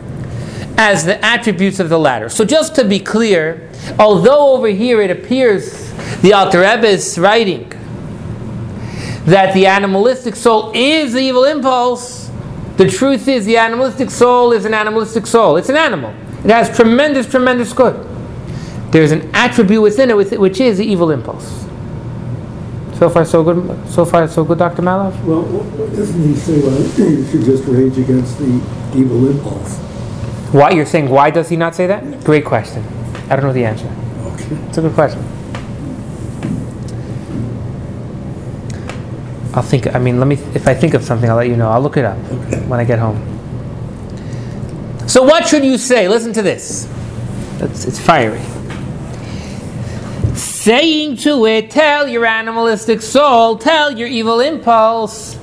as 0.79 1.05
the 1.05 1.23
attributes 1.25 1.81
of 1.81 1.89
the 1.89 1.99
latter. 1.99 2.29
So 2.29 2.45
just 2.45 2.77
to 2.77 2.85
be 2.85 3.01
clear, 3.01 3.69
although 3.99 4.53
over 4.55 4.69
here 4.69 5.03
it 5.03 5.11
appears 5.11 5.93
the 6.23 6.33
Alter 6.33 6.61
Rebbe 6.61 6.87
is 6.87 7.19
writing 7.19 7.69
that 9.27 9.53
the 9.55 9.67
animalistic 9.67 10.37
soul 10.37 10.71
is 10.75 11.13
the 11.15 11.21
evil 11.21 11.45
impulse, 11.45 12.31
the 12.77 12.89
truth 12.89 13.27
is, 13.27 13.45
the 13.45 13.57
animalistic 13.57 14.09
soul 14.09 14.53
is 14.53 14.65
an 14.65 14.73
animalistic 14.73 15.27
soul. 15.27 15.57
It's 15.57 15.69
an 15.69 15.77
animal. 15.77 16.15
It 16.45 16.51
has 16.51 16.75
tremendous, 16.75 17.29
tremendous 17.29 17.73
good. 17.73 18.07
There's 18.93 19.11
an 19.11 19.29
attribute 19.35 19.83
within 19.83 20.11
it, 20.11 20.17
which 20.17 20.61
is 20.61 20.79
the 20.79 20.87
evil 20.87 21.11
impulse. 21.11 21.67
So 22.99 23.11
far, 23.11 23.25
so 23.25 23.43
good. 23.43 23.89
So 23.91 24.05
far, 24.05 24.29
so 24.29 24.45
good, 24.45 24.59
Dr. 24.59 24.83
Malov. 24.83 25.21
Well, 25.25 25.43
doesn't 25.91 26.23
he 26.23 26.37
say 26.37 26.61
well, 26.63 26.81
you 26.99 27.27
should 27.27 27.43
just 27.43 27.65
rage 27.65 27.99
against 27.99 28.39
the 28.39 28.63
evil 28.95 29.29
impulse? 29.29 29.88
Why 30.53 30.71
you're 30.71 30.87
saying? 30.87 31.09
Why 31.11 31.31
does 31.31 31.49
he 31.49 31.57
not 31.57 31.75
say 31.75 31.87
that? 31.87 32.25
Great 32.25 32.45
question. 32.45 32.83
I 33.29 33.37
don't 33.37 33.45
know 33.45 33.53
the 33.53 33.67
answer. 33.67 33.87
Okay. 33.87 34.57
It's 34.69 34.79
a 34.79 34.83
good 34.83 34.95
question. 34.95 35.21
I'll 39.55 39.63
think. 39.63 39.95
I 39.95 39.99
mean, 39.99 40.19
let 40.19 40.27
me. 40.27 40.37
If 40.55 40.67
I 40.67 40.75
think 40.75 40.95
of 40.95 41.03
something, 41.05 41.29
I'll 41.29 41.37
let 41.37 41.49
you 41.49 41.57
know. 41.57 41.69
I'll 41.69 41.83
look 41.83 41.97
it 41.97 42.05
up 42.05 42.17
okay. 42.33 42.61
when 42.67 42.81
I 42.81 42.85
get 42.85 42.99
home. 42.99 43.17
So, 45.07 45.23
what 45.23 45.47
should 45.49 45.65
you 45.65 45.77
say? 45.77 46.09
Listen 46.09 46.33
to 46.35 46.43
this. 46.43 46.89
It's, 47.61 47.85
it's 47.85 47.99
fiery. 47.99 48.41
Saying 50.35 51.17
to 51.19 51.47
it, 51.47 51.71
tell 51.71 52.07
your 52.09 52.25
animalistic 52.25 53.03
soul, 53.03 53.59
tell 53.59 53.97
your 53.97 54.09
evil 54.09 54.41
impulse, 54.41 55.39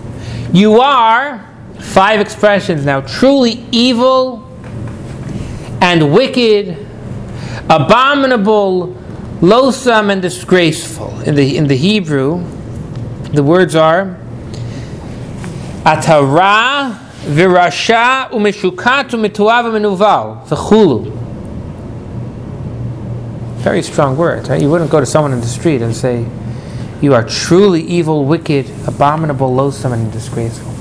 you 0.54 0.80
are 0.80 1.52
five 1.80 2.20
expressions 2.20 2.86
now 2.86 3.02
truly 3.02 3.66
evil 3.72 4.45
and 5.82 6.14
wicked, 6.14 6.78
abominable, 7.70 8.96
loathsome, 9.42 10.10
and 10.10 10.22
disgraceful. 10.22 11.20
In 11.22 11.36
the 11.36 11.58
in 11.58 11.68
the 11.68 11.76
Hebrew, 11.76 12.44
the 13.34 13.44
words 13.44 13.76
are 13.76 14.18
Atara 15.84 16.98
virasha 17.26 18.30
umeshukat 18.32 19.12
umetuav 19.12 19.66
menuval 19.66 20.48
v'chulu. 20.48 21.12
Very 23.58 23.82
strong 23.82 24.16
words, 24.16 24.50
right? 24.50 24.62
You 24.62 24.70
wouldn't 24.70 24.92
go 24.92 25.00
to 25.00 25.06
someone 25.06 25.34
in 25.34 25.42
the 25.42 25.48
street 25.48 25.82
and 25.82 25.96
say, 25.96 26.26
"You 27.02 27.14
are 27.14 27.24
truly 27.24 27.82
evil, 27.82 28.26
wicked, 28.26 28.70
abominable, 28.88 29.54
loathsome, 29.54 29.94
and 29.94 30.12
disgraceful." 30.12 30.72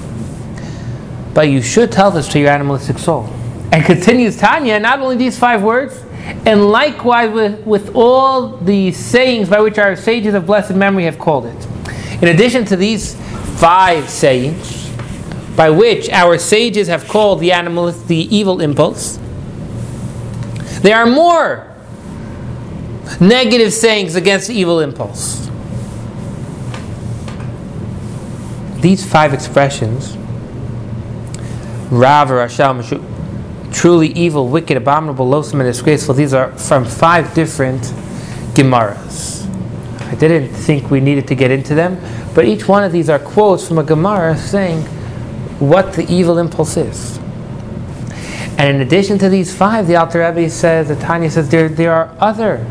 But 1.32 1.48
you 1.48 1.62
should 1.62 1.90
tell 1.90 2.10
this 2.10 2.28
to 2.28 2.38
your 2.38 2.50
animalistic 2.50 2.98
soul. 2.98 3.28
And 3.73 3.85
continues 3.85 4.37
Tanya, 4.37 4.78
not 4.78 5.00
only 5.00 5.16
these 5.16 5.38
five 5.38 5.62
words, 5.62 6.04
and 6.47 6.71
likewise 6.71 7.30
with, 7.30 7.66
with 7.66 7.94
all 7.94 8.56
the 8.59 8.92
sayings 8.92 9.49
by 9.49 9.61
which 9.61 9.78
our 9.78 9.97
sages 9.97 10.35
of 10.35 10.47
blessed 10.47 10.75
memory 10.75 11.04
have 11.04 11.18
called 11.18 11.47
it. 11.47 11.66
In 12.23 12.28
addition 12.28 12.64
to 12.66 12.76
these 12.76 13.14
five 13.59 14.09
sayings, 14.09 14.90
by 15.56 15.71
which 15.71 16.09
our 16.11 16.38
sages 16.38 16.88
have 16.88 17.06
called 17.09 17.40
the 17.40 17.52
animal 17.52 17.90
the 17.90 18.35
evil 18.35 18.61
impulse, 18.61 19.18
there 20.80 20.97
are 20.97 21.06
more 21.06 21.71
negative 23.21 23.73
sayings 23.73 24.14
against 24.16 24.49
the 24.49 24.54
evil 24.54 24.80
impulse. 24.80 25.49
These 28.80 29.06
five 29.06 29.33
expressions, 29.33 30.16
Rav, 31.90 32.28
Rashal, 32.28 33.13
truly 33.75 34.09
evil, 34.12 34.49
wicked, 34.49 34.76
abominable, 34.76 35.28
loathsome, 35.28 35.61
and 35.61 35.69
disgraceful, 35.69 36.14
these 36.14 36.33
are 36.33 36.57
from 36.57 36.85
five 36.85 37.35
different 37.35 37.83
Gemaras. 38.54 39.45
I 40.00 40.14
didn't 40.14 40.54
think 40.54 40.90
we 40.90 41.00
needed 41.00 41.26
to 41.28 41.35
get 41.35 41.50
into 41.50 41.75
them, 41.75 42.00
but 42.35 42.45
each 42.45 42.69
one 42.69 42.85
of 42.85 42.93
these 42.93 43.11
are 43.11 43.19
quotes 43.19 43.66
from 43.66 43.78
a 43.78 43.85
Gemara 43.85 44.38
saying 44.38 44.83
what 45.59 45.93
the 45.95 46.11
evil 46.11 46.38
impulse 46.38 46.76
is. 46.76 47.19
And 48.57 48.76
in 48.76 48.81
addition 48.81 49.19
to 49.19 49.28
these 49.28 49.52
five, 49.54 49.88
the 49.88 49.97
Alter 49.97 50.21
Rebbe 50.21 50.49
says, 50.49 50.88
the 50.88 50.97
Tanya 50.97 51.28
says, 51.28 51.49
there, 51.49 51.69
there 51.69 51.93
are 51.93 52.14
other 52.21 52.64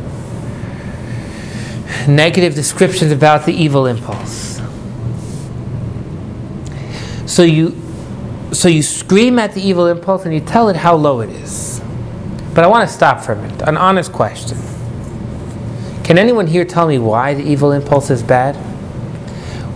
negative 2.07 2.55
descriptions 2.55 3.11
about 3.11 3.45
the 3.45 3.53
evil 3.53 3.85
impulse. 3.85 4.61
So 7.25 7.43
you, 7.43 7.75
so 8.51 8.69
you 8.69 8.81
scream 9.13 9.37
at 9.37 9.53
the 9.53 9.61
evil 9.61 9.85
impulse 9.85 10.25
and 10.25 10.33
you 10.33 10.39
tell 10.39 10.69
it 10.69 10.75
how 10.75 10.95
low 10.95 11.19
it 11.19 11.29
is. 11.29 11.79
But 12.55 12.63
I 12.63 12.67
want 12.67 12.89
to 12.89 12.91
stop 12.91 13.21
for 13.21 13.33
a 13.33 13.35
minute. 13.35 13.61
An 13.61 13.77
honest 13.77 14.11
question. 14.11 14.57
Can 16.03 16.17
anyone 16.17 16.47
here 16.47 16.65
tell 16.65 16.87
me 16.87 16.97
why 16.97 17.35
the 17.35 17.43
evil 17.43 17.73
impulse 17.73 18.09
is 18.09 18.23
bad? 18.23 18.55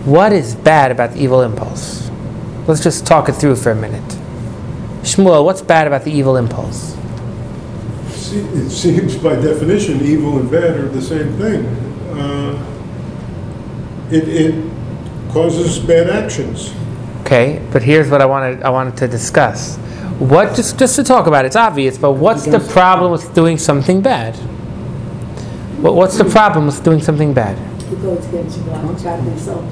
What 0.04 0.32
is 0.32 0.56
bad 0.56 0.90
about 0.90 1.12
the 1.12 1.22
evil 1.22 1.42
impulse? 1.42 2.10
Let's 2.66 2.82
just 2.82 3.06
talk 3.06 3.28
it 3.28 3.34
through 3.34 3.54
for 3.54 3.70
a 3.70 3.76
minute. 3.76 4.02
Shmuel, 5.02 5.44
what's 5.44 5.62
bad 5.62 5.86
about 5.86 6.02
the 6.02 6.10
evil 6.10 6.36
impulse? 6.36 6.96
It 8.32 8.70
seems 8.70 9.16
by 9.18 9.36
definition 9.36 10.00
evil 10.00 10.38
and 10.38 10.50
bad 10.50 10.78
are 10.78 10.88
the 10.88 11.00
same 11.00 11.38
thing. 11.38 11.64
uh, 12.18 12.74
it, 14.10 14.28
it 14.28 14.72
causes 15.32 15.78
bad 15.78 16.10
actions. 16.10 16.74
Okay, 17.28 17.62
but 17.72 17.82
here's 17.82 18.08
what 18.08 18.22
I 18.22 18.24
wanted 18.24 18.62
I 18.62 18.70
wanted 18.70 18.96
to 18.96 19.06
discuss. 19.06 19.76
What 20.18 20.56
just 20.56 20.78
just 20.78 20.96
to 20.96 21.04
talk 21.04 21.26
about? 21.26 21.44
It's 21.44 21.56
obvious, 21.56 21.98
but 21.98 22.12
what's 22.12 22.46
the 22.46 22.58
problem 22.58 23.12
with 23.12 23.34
doing 23.34 23.58
something 23.58 24.00
bad? 24.00 24.34
What, 25.84 25.94
what's 25.94 26.16
the 26.16 26.24
problem 26.24 26.64
with 26.64 26.82
doing 26.82 27.02
something 27.02 27.34
bad? 27.34 27.58
It 27.92 28.00
goes 28.00 28.26
against 28.28 28.56
your 28.56 28.76
godly 28.94 29.38
soul. 29.38 29.68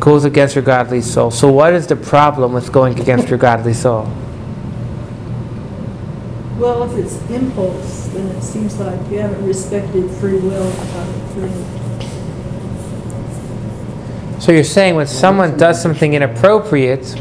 Goes 0.00 0.24
against 0.24 0.56
your 0.56 0.64
godly 0.64 1.00
soul. 1.00 1.30
So 1.30 1.46
what 1.48 1.74
is 1.74 1.86
the 1.86 1.94
problem 1.94 2.52
with 2.52 2.72
going 2.72 2.98
against 2.98 3.28
your 3.28 3.38
godly 3.38 3.72
soul? 3.72 4.10
Well, 6.58 6.82
if 6.90 6.98
it's 6.98 7.30
impulse, 7.30 8.08
then 8.08 8.26
it 8.34 8.42
seems 8.42 8.76
like 8.80 8.98
you 9.12 9.20
haven't 9.20 9.46
respected 9.46 10.10
free 10.10 10.40
will. 10.40 10.66
uh, 10.66 11.04
free- 11.34 11.87
So 14.40 14.52
you're 14.52 14.64
saying 14.64 14.94
when 14.94 15.06
someone 15.06 15.56
does 15.56 15.82
something 15.82 16.14
inappropriate, 16.14 17.20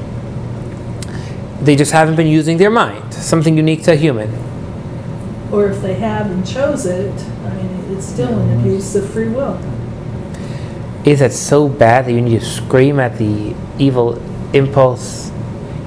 they 1.62 1.75
just 1.75 1.91
haven't 1.91 2.15
been 2.15 2.27
using 2.27 2.57
their 2.57 2.69
mind, 2.69 3.13
something 3.13 3.57
unique 3.57 3.83
to 3.83 3.93
a 3.93 3.95
human. 3.95 4.31
Or 5.51 5.67
if 5.67 5.81
they 5.81 5.95
have 5.95 6.29
and 6.29 6.45
chose 6.45 6.86
it, 6.86 7.13
I 7.43 7.53
mean, 7.55 7.97
it's 7.97 8.05
still 8.05 8.38
an 8.38 8.59
abuse 8.59 8.95
of 8.95 9.09
free 9.09 9.29
will. 9.29 9.59
Is 11.05 11.21
it 11.21 11.33
so 11.33 11.67
bad 11.67 12.05
that 12.05 12.12
you 12.12 12.21
need 12.21 12.39
to 12.39 12.45
scream 12.45 13.00
at 13.00 13.17
the 13.17 13.55
evil 13.79 14.21
impulse? 14.53 15.31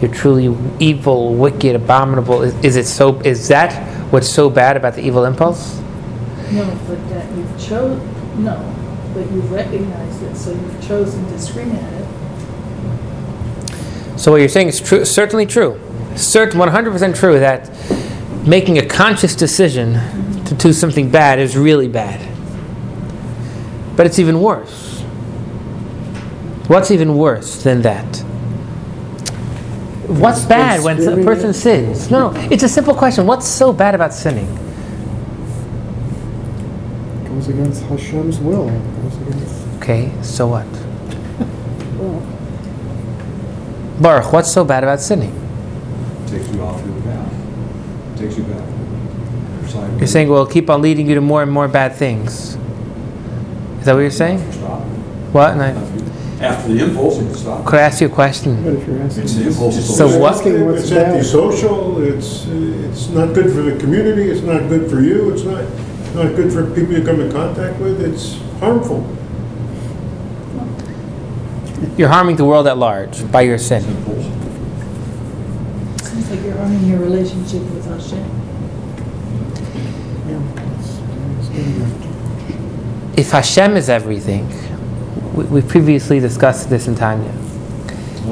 You're 0.00 0.12
truly 0.12 0.56
evil, 0.78 1.34
wicked, 1.34 1.76
abominable. 1.76 2.42
Is, 2.42 2.64
is 2.64 2.76
it 2.76 2.87
so? 2.87 3.20
Is 3.20 3.46
that 3.49 3.72
what's 4.10 4.28
so 4.28 4.49
bad 4.49 4.78
about 4.78 4.94
the 4.94 5.02
evil 5.02 5.26
impulse? 5.26 5.78
No, 6.50 6.64
but 6.88 7.08
that 7.10 7.30
you've 7.37 7.60
chose, 7.60 8.00
no, 8.38 8.56
but 9.14 9.30
you've 9.30 9.50
recognized 9.50 10.22
it, 10.22 10.36
so 10.36 10.52
you've 10.52 10.82
chosen 10.86 11.26
to 11.26 11.38
scream 11.38 11.72
at 11.72 11.92
it. 11.92 12.06
So 14.18 14.30
what 14.32 14.38
you're 14.38 14.48
saying 14.48 14.68
is 14.68 14.80
true, 14.80 15.04
certainly 15.04 15.46
true, 15.46 15.80
certain 16.16 16.60
100% 16.60 17.16
true 17.16 17.38
that 17.40 17.70
making 18.46 18.78
a 18.78 18.86
conscious 18.86 19.34
decision 19.34 19.94
to 20.44 20.54
do 20.54 20.72
something 20.72 21.10
bad 21.10 21.38
is 21.38 21.56
really 21.56 21.88
bad. 21.88 22.26
But 23.96 24.06
it's 24.06 24.18
even 24.18 24.40
worse. 24.40 25.00
What's 26.68 26.90
even 26.90 27.16
worse 27.16 27.62
than 27.62 27.82
that? 27.82 28.24
What's 30.06 30.44
bad 30.44 30.82
when 30.82 30.98
a 31.00 31.24
person 31.24 31.52
sins? 31.52 32.10
No, 32.10 32.30
no, 32.30 32.40
it's 32.50 32.62
a 32.62 32.68
simple 32.68 32.94
question. 32.94 33.26
What's 33.26 33.46
so 33.46 33.72
bad 33.72 33.94
about 33.94 34.12
sinning? 34.12 34.48
Goes 37.50 37.59
against 37.59 37.83
Hashem's 37.85 38.38
will. 38.38 38.66
Goes 38.69 39.16
against. 39.23 39.66
Okay, 39.78 40.12
so 40.23 40.47
what? 40.47 40.66
Well, 41.99 42.21
Baruch, 44.00 44.33
what's 44.33 44.52
so 44.52 44.64
bad 44.64 44.85
about 44.85 45.00
sinning? 45.00 45.33
takes 46.28 46.49
you 46.54 46.62
off 46.62 46.80
your 46.87 47.00
path, 47.02 48.16
takes 48.16 48.37
you 48.38 48.45
back. 48.45 49.69
Side 49.69 49.99
You're 49.99 50.07
saying, 50.07 50.28
well, 50.28 50.47
keep 50.47 50.71
on 50.71 50.80
leading 50.80 51.09
you 51.09 51.16
to 51.16 51.21
more 51.21 51.42
and 51.42 51.50
more 51.50 51.66
bad 51.66 51.97
things. 51.97 52.54
Is 53.80 53.85
that 53.87 53.95
what 53.95 54.00
you're 54.00 54.11
saying? 54.12 54.38
Stop. 54.52 54.83
What? 55.33 55.50
And 55.54 55.62
I, 55.62 55.71
After 56.45 56.73
the 56.73 56.85
impulse, 56.85 57.19
you 57.19 57.25
can 57.26 57.35
stop. 57.35 57.64
could 57.66 57.80
I 57.80 57.83
ask 57.83 58.00
you 58.00 58.07
a 58.07 58.11
question? 58.11 58.62
But 58.62 58.75
if 58.75 58.87
you're 58.87 59.02
asking, 59.02 59.25
It's 59.25 59.35
the 59.35 59.49
impulse. 59.49 59.76
of 59.78 59.85
So 59.85 60.07
the- 60.09 60.19
what- 60.21 60.35
asking 60.35 60.64
what's 60.66 60.83
It's 60.83 60.90
bad. 60.90 61.14
antisocial, 61.16 62.00
it's, 62.02 62.47
it's 62.47 63.09
not 63.09 63.35
good 63.35 63.47
for 63.52 63.62
the 63.62 63.76
community, 63.80 64.30
it's 64.30 64.42
not 64.42 64.69
good 64.69 64.88
for 64.88 65.00
you, 65.00 65.30
it's 65.30 65.42
not, 65.42 65.64
not 66.14 66.34
good 66.36 66.52
for 66.52 66.66
people 66.74 66.94
you 66.94 67.04
come 67.04 67.20
in 67.20 67.30
contact 67.32 67.78
with, 67.80 68.00
it's 68.00 68.38
harmful. 68.58 69.06
You're 71.96 72.08
harming 72.08 72.36
the 72.36 72.44
world 72.44 72.66
at 72.66 72.78
large 72.78 73.30
by 73.30 73.42
your 73.42 73.58
sin. 73.58 73.82
Seems 76.02 76.30
like 76.30 76.42
you're 76.42 76.56
harming 76.56 76.84
your 76.86 76.99
relationship 77.00 77.62
with 77.62 77.84
Hashem. 77.86 78.18
yeah, 80.28 80.42
it's- 80.73 81.00
it's 81.38 81.49
good. 81.49 83.18
If 83.18 83.30
Hashem 83.30 83.76
is 83.76 83.88
everything, 83.88 84.49
we, 85.34 85.44
we 85.44 85.62
previously 85.62 86.20
discussed 86.20 86.70
this 86.70 86.86
in 86.88 86.94
Tanya, 86.94 87.32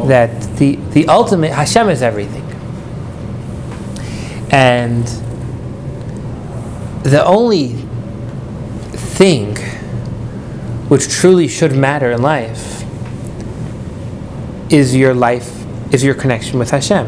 that 0.06 0.40
the, 0.56 0.76
the 0.92 1.06
ultimate, 1.08 1.52
Hashem 1.52 1.88
is 1.88 2.02
everything. 2.02 2.44
And 4.50 5.06
the 7.02 7.24
only 7.24 7.74
thing 8.92 9.56
which 10.88 11.08
truly 11.08 11.48
should 11.48 11.72
matter 11.72 12.10
in 12.10 12.22
life 12.22 12.84
is 14.70 14.94
your 14.94 15.14
life, 15.14 15.64
is 15.92 16.04
your 16.04 16.14
connection 16.14 16.58
with 16.58 16.70
Hashem. 16.70 17.06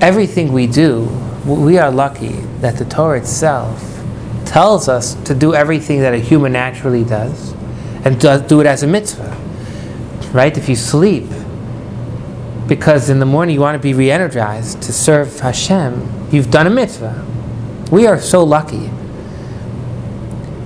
Everything 0.00 0.52
we 0.52 0.66
do, 0.66 1.04
we 1.46 1.78
are 1.78 1.90
lucky 1.90 2.32
that 2.60 2.76
the 2.76 2.84
Torah 2.84 3.18
itself 3.18 4.02
tells 4.44 4.88
us 4.88 5.14
to 5.24 5.34
do 5.34 5.54
everything 5.54 6.00
that 6.00 6.14
a 6.14 6.18
human 6.18 6.52
naturally 6.52 7.04
does 7.04 7.52
and 8.04 8.20
do 8.20 8.60
it 8.60 8.66
as 8.66 8.82
a 8.82 8.86
mitzvah. 8.86 9.36
Right? 10.32 10.56
If 10.56 10.68
you 10.68 10.76
sleep, 10.76 11.24
because 12.66 13.10
in 13.10 13.18
the 13.18 13.26
morning 13.26 13.54
you 13.54 13.60
want 13.60 13.74
to 13.74 13.82
be 13.82 13.94
re 13.94 14.10
energized 14.10 14.82
to 14.82 14.92
serve 14.92 15.40
Hashem, 15.40 16.28
you've 16.30 16.50
done 16.50 16.66
a 16.66 16.70
mitzvah. 16.70 17.24
We 17.90 18.06
are 18.06 18.20
so 18.20 18.42
lucky 18.42 18.90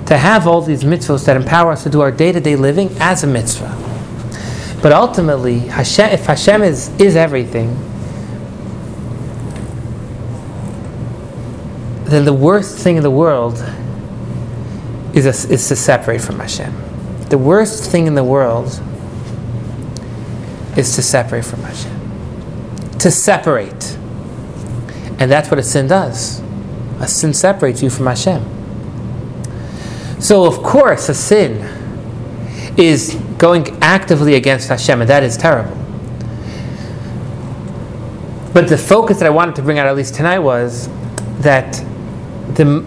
to 0.07 0.17
have 0.17 0.47
all 0.47 0.63
these 0.63 0.85
mitzvahs 0.85 1.27
that 1.27 1.37
empower 1.37 1.73
us 1.73 1.83
to 1.83 1.91
do 1.91 2.01
our 2.01 2.11
day 2.11 2.33
to 2.33 2.41
day 2.41 2.57
living 2.57 2.91
as 2.99 3.25
a 3.25 3.27
mitzvah. 3.27 3.77
But 4.83 4.93
ultimately, 4.93 5.59
Hashem, 5.59 6.11
if 6.11 6.27
Hashem 6.27 6.63
is, 6.63 6.89
is 7.01 7.17
everything, 7.17 7.75
then 12.05 12.25
the 12.25 12.33
worst 12.33 12.79
thing 12.79 12.97
in 12.97 13.03
the 13.03 13.11
world 13.11 13.55
is, 15.15 15.27
a, 15.27 15.53
is 15.53 15.69
to 15.69 15.77
separate 15.77 16.21
from 16.21 16.39
Hashem. 16.39 16.73
The 17.29 17.39
worst 17.39 17.91
thing 17.91 18.07
in 18.07 18.15
the 18.15 18.25
world 18.25 18.81
is 20.79 20.95
to 20.95 21.03
separate 21.03 21.45
from 21.45 21.61
Hashem. 21.61 22.99
To 23.01 23.11
separate. 23.11 23.97
And 25.19 25.31
that's 25.31 25.51
what 25.51 25.59
a 25.59 25.63
sin 25.63 25.89
does. 25.89 26.41
A 27.01 27.09
sin 27.09 27.35
separates 27.35 27.83
you 27.83 27.91
from 27.91 28.07
Hashem. 28.07 28.45
So, 30.21 30.45
of 30.45 30.63
course, 30.63 31.09
a 31.09 31.15
sin 31.15 31.63
is 32.77 33.15
going 33.39 33.77
actively 33.83 34.35
against 34.35 34.69
Hashem, 34.69 35.01
and 35.01 35.11
that 35.11 35.25
is 35.25 35.37
terrible. 35.37 35.77
But 38.53 38.69
the 38.69 38.79
focus 38.79 39.19
that 39.19 39.27
I 39.27 39.31
wanted 39.31 39.57
to 39.57 39.63
bring 39.63 39.79
out, 39.79 39.87
at 39.87 39.97
least 39.97 40.15
tonight, 40.15 40.39
was 40.39 40.89
that 41.41 41.73
the 42.55 42.85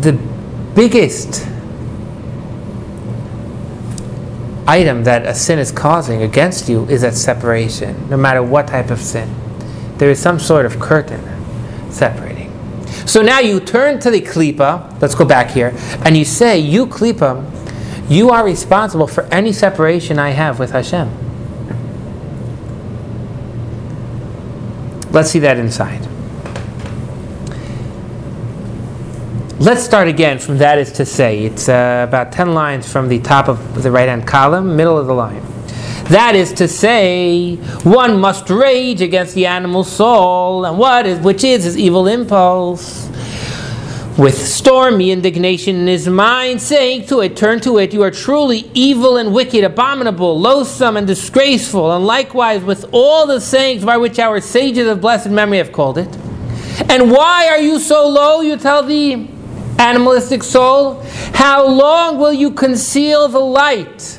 the 0.00 0.12
biggest 0.74 1.46
item 4.66 5.04
that 5.04 5.26
a 5.26 5.34
sin 5.34 5.58
is 5.58 5.70
causing 5.70 6.22
against 6.22 6.68
you 6.68 6.86
is 6.86 7.02
that 7.02 7.14
separation, 7.14 8.08
no 8.08 8.16
matter 8.16 8.42
what 8.42 8.68
type 8.68 8.90
of 8.90 9.00
sin. 9.00 9.34
There 9.98 10.10
is 10.10 10.18
some 10.18 10.38
sort 10.38 10.66
of 10.66 10.80
curtain 10.80 11.22
separating. 11.90 12.50
So 13.06 13.22
now 13.22 13.40
you 13.40 13.60
turn 13.60 14.00
to 14.00 14.10
the 14.10 14.20
klipa, 14.20 15.00
let's 15.00 15.14
go 15.14 15.24
back 15.24 15.50
here, 15.50 15.72
and 16.04 16.16
you 16.16 16.24
say, 16.24 16.58
You 16.58 16.86
klipa, 16.86 17.44
you 18.10 18.30
are 18.30 18.44
responsible 18.44 19.06
for 19.06 19.24
any 19.24 19.52
separation 19.52 20.18
I 20.18 20.30
have 20.30 20.58
with 20.58 20.70
Hashem. 20.70 21.10
Let's 25.12 25.30
see 25.30 25.38
that 25.40 25.58
inside. 25.58 26.08
Let's 29.64 29.82
start 29.82 30.08
again 30.08 30.38
from 30.40 30.58
that 30.58 30.76
is 30.76 30.92
to 30.92 31.06
say. 31.06 31.46
It's 31.46 31.70
uh, 31.70 32.04
about 32.06 32.32
10 32.32 32.52
lines 32.52 32.92
from 32.92 33.08
the 33.08 33.18
top 33.20 33.48
of 33.48 33.82
the 33.82 33.90
right 33.90 34.10
hand 34.10 34.26
column, 34.26 34.76
middle 34.76 34.98
of 34.98 35.06
the 35.06 35.14
line. 35.14 35.40
That 36.10 36.34
is 36.36 36.52
to 36.52 36.68
say, 36.68 37.54
one 37.82 38.20
must 38.20 38.50
rage 38.50 39.00
against 39.00 39.34
the 39.34 39.46
animal 39.46 39.82
soul, 39.82 40.66
and 40.66 40.76
what 40.76 41.06
is, 41.06 41.18
which 41.20 41.44
is 41.44 41.64
his 41.64 41.78
evil 41.78 42.06
impulse. 42.08 43.08
With 44.18 44.36
stormy 44.36 45.10
indignation 45.10 45.76
in 45.76 45.86
his 45.86 46.08
mind, 46.08 46.60
saying 46.60 47.06
to 47.06 47.20
it, 47.20 47.34
Turn 47.34 47.58
to 47.60 47.78
it, 47.78 47.94
you 47.94 48.02
are 48.02 48.10
truly 48.10 48.70
evil 48.74 49.16
and 49.16 49.32
wicked, 49.32 49.64
abominable, 49.64 50.38
loathsome 50.38 50.98
and 50.98 51.06
disgraceful, 51.06 51.90
and 51.96 52.04
likewise 52.04 52.62
with 52.62 52.84
all 52.92 53.26
the 53.26 53.40
sayings 53.40 53.82
by 53.82 53.96
which 53.96 54.18
our 54.18 54.42
sages 54.42 54.86
of 54.86 55.00
blessed 55.00 55.30
memory 55.30 55.56
have 55.56 55.72
called 55.72 55.96
it. 55.96 56.14
And 56.90 57.10
why 57.10 57.48
are 57.48 57.60
you 57.60 57.78
so 57.78 58.06
low, 58.06 58.42
you 58.42 58.58
tell 58.58 58.82
the 58.82 59.32
animalistic 59.78 60.42
soul? 60.42 61.02
How 61.34 61.66
long 61.66 62.18
will 62.18 62.32
you 62.32 62.50
conceal 62.50 63.28
the 63.28 63.38
light 63.38 64.18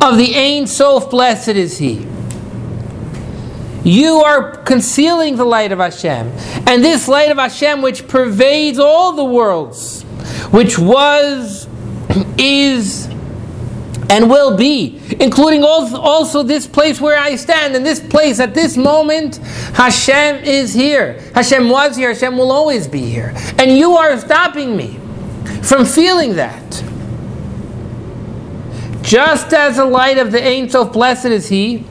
of 0.00 0.16
the 0.16 0.34
Ein 0.34 0.66
Sof? 0.66 1.10
Blessed 1.10 1.48
is 1.50 1.78
he. 1.78 2.06
You 3.84 4.18
are 4.18 4.56
concealing 4.58 5.36
the 5.36 5.44
light 5.44 5.72
of 5.72 5.78
Hashem. 5.78 6.28
And 6.66 6.84
this 6.84 7.08
light 7.08 7.30
of 7.30 7.38
Hashem, 7.38 7.82
which 7.82 8.06
pervades 8.06 8.78
all 8.78 9.12
the 9.12 9.24
worlds, 9.24 10.02
which 10.52 10.78
was, 10.78 11.66
is, 12.38 13.08
and 14.12 14.28
will 14.28 14.54
be, 14.54 15.00
including 15.20 15.64
also, 15.64 16.42
this 16.42 16.66
place 16.66 17.00
where 17.00 17.18
I 17.18 17.34
stand. 17.34 17.74
In 17.74 17.82
this 17.82 17.98
place, 17.98 18.40
at 18.40 18.52
this 18.52 18.76
moment, 18.76 19.36
Hashem 19.72 20.44
is 20.44 20.74
here. 20.74 21.18
Hashem 21.34 21.70
was 21.70 21.96
here. 21.96 22.12
Hashem 22.12 22.36
will 22.36 22.52
always 22.52 22.86
be 22.86 23.00
here. 23.00 23.32
And 23.58 23.78
you 23.78 23.92
are 23.92 24.18
stopping 24.18 24.76
me 24.76 24.98
from 25.62 25.86
feeling 25.86 26.34
that. 26.34 26.84
Just 29.00 29.54
as 29.54 29.76
the 29.76 29.86
light 29.86 30.18
of 30.18 30.30
the 30.30 30.68
Sof, 30.68 30.92
blessed 30.92 31.26
is 31.26 31.48
He, 31.48 31.82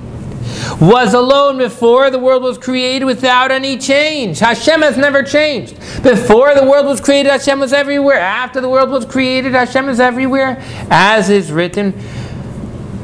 was 0.81 1.13
alone 1.13 1.59
before 1.59 2.09
the 2.09 2.17
world 2.17 2.41
was 2.41 2.57
created 2.57 3.05
without 3.05 3.51
any 3.51 3.77
change. 3.77 4.39
Hashem 4.39 4.81
has 4.81 4.97
never 4.97 5.21
changed. 5.21 5.75
Before 6.01 6.55
the 6.55 6.65
world 6.65 6.87
was 6.87 6.99
created, 6.99 7.31
Hashem 7.31 7.59
was 7.59 7.71
everywhere. 7.71 8.19
After 8.19 8.59
the 8.59 8.67
world 8.67 8.89
was 8.89 9.05
created, 9.05 9.53
Hashem 9.53 9.87
is 9.89 9.99
everywhere. 9.99 10.57
As 10.89 11.29
is 11.29 11.51
written, 11.51 11.93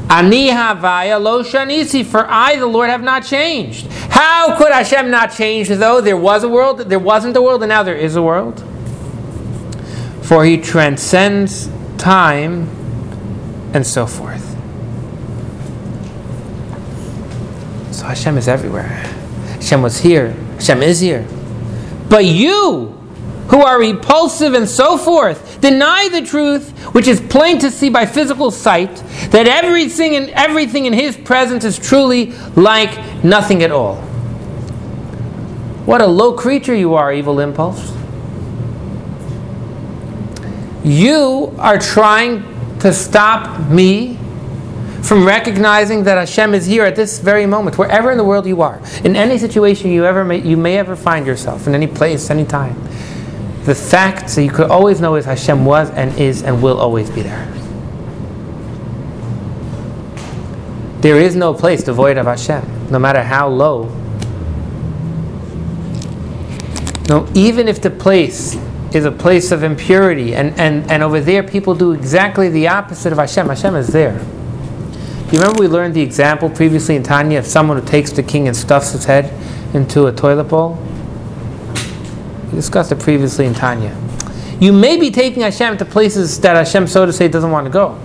Ani 0.09 0.49
havaya 0.49 1.21
lo 1.21 1.43
shanisi, 1.43 2.03
for 2.03 2.25
I, 2.27 2.55
the 2.55 2.65
Lord, 2.65 2.89
have 2.89 3.03
not 3.03 3.23
changed. 3.23 3.85
How 4.09 4.57
could 4.57 4.71
Hashem 4.71 5.11
not 5.11 5.33
change 5.33 5.67
though 5.69 6.01
there 6.01 6.17
was 6.17 6.43
a 6.43 6.49
world, 6.49 6.79
there 6.79 6.97
wasn't 6.97 7.37
a 7.37 7.41
world, 7.43 7.61
and 7.61 7.69
now 7.69 7.83
there 7.83 7.95
is 7.95 8.15
a 8.15 8.23
world? 8.23 8.63
For 10.23 10.45
he 10.45 10.57
transcends 10.57 11.69
time 11.99 12.69
and 13.73 13.85
so 13.85 14.07
forth. 14.07 14.46
So 17.97 18.05
Hashem 18.05 18.37
is 18.37 18.47
everywhere. 18.47 18.83
Hashem 18.83 19.81
was 19.81 19.97
here. 19.97 20.29
Hashem 20.29 20.83
is 20.83 20.99
here. 20.99 21.27
But 22.07 22.25
you, 22.25 22.89
who 23.49 23.63
are 23.63 23.79
repulsive 23.79 24.53
and 24.53 24.69
so 24.69 24.99
forth, 24.99 25.59
deny 25.61 26.07
the 26.09 26.21
truth, 26.21 26.77
which 26.93 27.07
is 27.07 27.19
plain 27.19 27.57
to 27.57 27.71
see 27.71 27.89
by 27.89 28.05
physical 28.05 28.51
sight, 28.51 28.97
that 29.31 29.47
everything 29.47 30.15
and 30.15 30.29
everything 30.29 30.85
in 30.85 30.93
His 30.93 31.17
presence 31.17 31.65
is 31.65 31.79
truly 31.79 32.33
like 32.55 33.23
nothing 33.23 33.63
at 33.63 33.71
all. 33.71 33.95
What 35.87 35.99
a 35.99 36.07
low 36.07 36.33
creature 36.33 36.75
you 36.75 36.93
are, 36.93 37.11
evil 37.11 37.39
impulse. 37.39 37.93
You 40.83 41.51
are 41.57 41.79
trying 41.79 42.43
to 42.77 42.93
stop 42.93 43.71
me 43.71 44.19
from 45.03 45.25
recognizing 45.25 46.03
that 46.03 46.17
Hashem 46.17 46.53
is 46.53 46.65
here 46.65 46.83
at 46.83 46.95
this 46.95 47.19
very 47.19 47.45
moment, 47.45 47.77
wherever 47.77 48.11
in 48.11 48.17
the 48.17 48.23
world 48.23 48.45
you 48.45 48.61
are, 48.61 48.81
in 49.03 49.15
any 49.15 49.37
situation 49.37 49.91
you 49.91 50.05
ever 50.05 50.23
may, 50.23 50.41
you 50.41 50.57
may 50.57 50.77
ever 50.77 50.95
find 50.95 51.25
yourself, 51.25 51.67
in 51.67 51.75
any 51.75 51.87
place, 51.87 52.29
any 52.29 52.45
time. 52.45 52.75
The 53.63 53.75
fact 53.75 54.33
that 54.35 54.43
you 54.43 54.49
could 54.49 54.71
always 54.71 55.01
know 55.01 55.15
is 55.15 55.25
Hashem 55.25 55.65
was 55.65 55.89
and 55.91 56.17
is 56.17 56.41
and 56.41 56.63
will 56.63 56.79
always 56.79 57.09
be 57.09 57.21
there. 57.21 57.45
There 61.01 61.19
is 61.19 61.35
no 61.35 61.53
place 61.53 61.83
devoid 61.83 62.17
of 62.17 62.25
Hashem, 62.25 62.89
no 62.89 62.97
matter 62.97 63.21
how 63.21 63.49
low. 63.49 63.83
No, 67.07 67.27
even 67.33 67.67
if 67.67 67.81
the 67.81 67.89
place 67.89 68.57
is 68.93 69.05
a 69.05 69.11
place 69.11 69.51
of 69.51 69.63
impurity, 69.63 70.33
and, 70.33 70.57
and, 70.59 70.89
and 70.89 71.03
over 71.03 71.19
there 71.19 71.43
people 71.43 71.75
do 71.75 71.91
exactly 71.91 72.49
the 72.49 72.67
opposite 72.67 73.11
of 73.11 73.19
Hashem, 73.19 73.47
Hashem 73.47 73.75
is 73.75 73.87
there. 73.87 74.19
You 75.31 75.39
remember 75.39 75.59
we 75.59 75.67
learned 75.67 75.93
the 75.93 76.01
example 76.01 76.49
previously 76.49 76.95
in 76.95 77.03
Tanya 77.03 77.39
of 77.39 77.45
someone 77.45 77.77
who 77.77 77.85
takes 77.85 78.13
the 78.13 78.23
king 78.23 78.47
and 78.47 78.55
stuffs 78.55 78.93
his 78.93 79.03
head 79.03 79.33
into 79.75 80.07
a 80.07 80.11
toilet 80.13 80.45
bowl? 80.45 80.75
We 82.45 82.51
discussed 82.51 82.93
it 82.93 82.99
previously 82.99 83.45
in 83.45 83.53
Tanya. 83.53 83.93
You 84.61 84.71
may 84.71 84.97
be 84.97 85.11
taking 85.11 85.43
Hashem 85.43 85.77
to 85.79 85.85
places 85.85 86.39
that 86.39 86.55
Hashem, 86.55 86.87
so 86.87 87.05
to 87.05 87.11
say, 87.11 87.27
doesn't 87.27 87.51
want 87.51 87.65
to 87.65 87.69
go, 87.69 87.99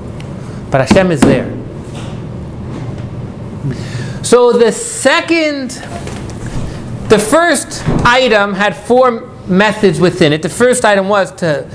but 0.73 0.81
Hashem 0.81 1.13
is 1.13 1.21
there. 1.21 1.49
So 4.25 4.53
the 4.53 4.73
second, 4.73 5.71
the 7.09 7.21
first 7.21 7.89
item 8.05 8.53
had 8.53 8.77
four 8.77 9.29
methods 9.47 10.01
within 10.01 10.33
it. 10.33 10.43
The 10.43 10.49
first 10.49 10.85
item 10.85 11.09
was 11.09 11.31
to 11.37 11.71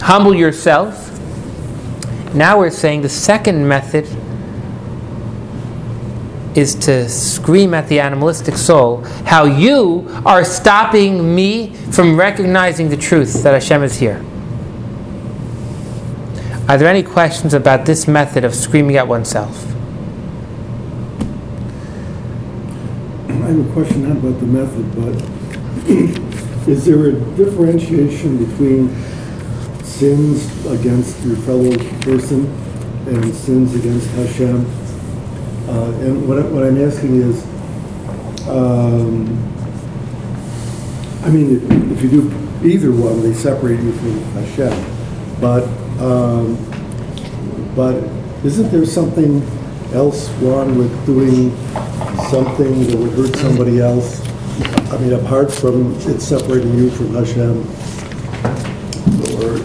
humble 0.00 0.36
yourself. 0.36 1.06
Now 2.32 2.60
we're 2.60 2.70
saying 2.70 3.02
the 3.02 3.08
second 3.08 3.66
method 3.66 4.06
is 6.58 6.74
to 6.74 7.08
scream 7.08 7.72
at 7.72 7.86
the 7.88 8.00
animalistic 8.00 8.56
soul 8.56 9.02
how 9.24 9.44
you 9.44 10.06
are 10.26 10.44
stopping 10.44 11.34
me 11.34 11.72
from 11.92 12.18
recognizing 12.18 12.88
the 12.88 12.96
truth 12.96 13.44
that 13.44 13.54
Hashem 13.54 13.84
is 13.84 13.96
here. 13.96 14.24
Are 16.68 16.76
there 16.76 16.88
any 16.88 17.04
questions 17.04 17.54
about 17.54 17.86
this 17.86 18.08
method 18.08 18.44
of 18.44 18.54
screaming 18.54 18.96
at 18.96 19.06
oneself? 19.06 19.64
I 23.28 23.52
have 23.52 23.70
a 23.70 23.72
question 23.72 24.08
not 24.08 24.18
about 24.18 24.40
the 24.40 24.46
method, 24.46 24.84
but 24.96 25.14
is 26.68 26.84
there 26.84 27.06
a 27.06 27.12
differentiation 27.36 28.44
between 28.44 28.94
sins 29.84 30.66
against 30.66 31.24
your 31.24 31.36
fellow 31.36 31.74
person 32.02 32.46
and 33.06 33.32
sins 33.32 33.74
against 33.76 34.10
Hashem? 34.10 34.87
Uh, 35.68 35.90
and 36.00 36.26
what, 36.26 36.38
I, 36.38 36.42
what 36.42 36.64
I'm 36.64 36.80
asking 36.82 37.16
is, 37.16 37.44
um, 38.48 39.26
I 41.22 41.30
mean, 41.30 41.56
if, 41.56 41.92
if 41.92 42.02
you 42.02 42.10
do 42.10 42.48
either 42.64 42.90
one, 42.90 43.22
they 43.22 43.34
separate 43.34 43.80
you 43.80 43.92
from 43.92 44.22
Hashem. 44.32 45.40
But 45.40 45.64
um, 46.00 46.56
but 47.74 48.02
isn't 48.44 48.70
there 48.70 48.86
something 48.86 49.42
else 49.92 50.30
wrong 50.40 50.78
with 50.78 51.06
doing 51.06 51.50
something 52.30 52.86
that 52.86 52.96
would 52.96 53.12
hurt 53.12 53.36
somebody 53.36 53.80
else? 53.80 54.26
I 54.90 54.98
mean, 54.98 55.12
apart 55.12 55.52
from 55.52 55.94
it 56.00 56.20
separating 56.20 56.74
you 56.78 56.90
from 56.90 57.14
Hashem, 57.14 57.58
or 59.36 59.58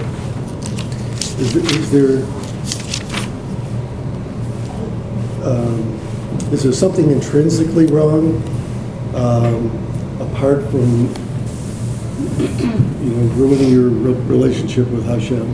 is, 1.40 1.56
is 1.56 1.92
there 1.92 2.43
um, 5.44 5.80
is 6.52 6.64
there 6.64 6.72
something 6.74 7.12
intrinsically 7.12 7.86
wrong 7.88 8.42
um, 9.16 9.70
apart 10.22 10.64
from 10.70 11.08
you 13.02 13.10
know 13.10 13.34
ruining 13.36 13.70
your 13.72 13.90
re- 13.90 14.14
relationship 14.28 14.88
with 14.90 15.06
Hashem? 15.06 15.48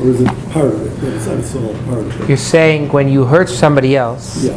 Or 0.00 0.08
is 0.10 0.20
it 0.20 0.28
part 0.50 0.66
of 0.66 1.04
it? 1.04 1.14
It's, 1.14 1.26
it's 1.26 1.54
all 1.56 1.74
part 1.84 1.98
of 1.98 2.20
it. 2.20 2.28
You're 2.28 2.36
saying 2.38 2.90
when 2.92 3.08
you 3.08 3.24
hurt 3.24 3.48
somebody 3.48 3.96
else, 3.96 4.44
Yeah, 4.44 4.56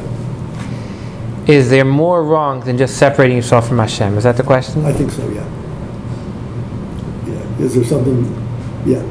is 1.48 1.70
there 1.70 1.84
more 1.86 2.24
wrong 2.24 2.60
than 2.62 2.78
just 2.78 2.98
separating 2.98 3.36
yourself 3.38 3.68
from 3.68 3.80
Hashem? 3.80 4.18
Is 4.18 4.24
that 4.24 4.38
the 4.38 4.44
question? 4.44 4.86
I 4.86 4.94
think 4.94 5.12
so. 5.12 5.28
Yeah. 5.30 5.44
Yeah. 7.28 7.66
Is 7.66 7.74
there 7.76 7.84
something? 7.84 8.24
Yeah. 8.86 9.02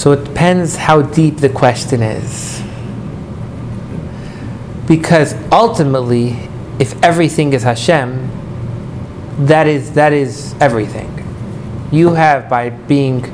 So 0.00 0.12
it 0.12 0.24
depends 0.24 0.76
how 0.76 1.02
deep 1.02 1.36
the 1.36 1.50
question 1.50 2.00
is. 2.00 2.62
Because 4.88 5.34
ultimately, 5.52 6.38
if 6.78 6.98
everything 7.04 7.52
is 7.52 7.64
Hashem, 7.64 8.30
that 9.40 9.66
is 9.66 9.92
that 9.92 10.14
is 10.14 10.54
everything. 10.58 11.10
You 11.92 12.14
have 12.14 12.48
by 12.48 12.70
being 12.70 13.26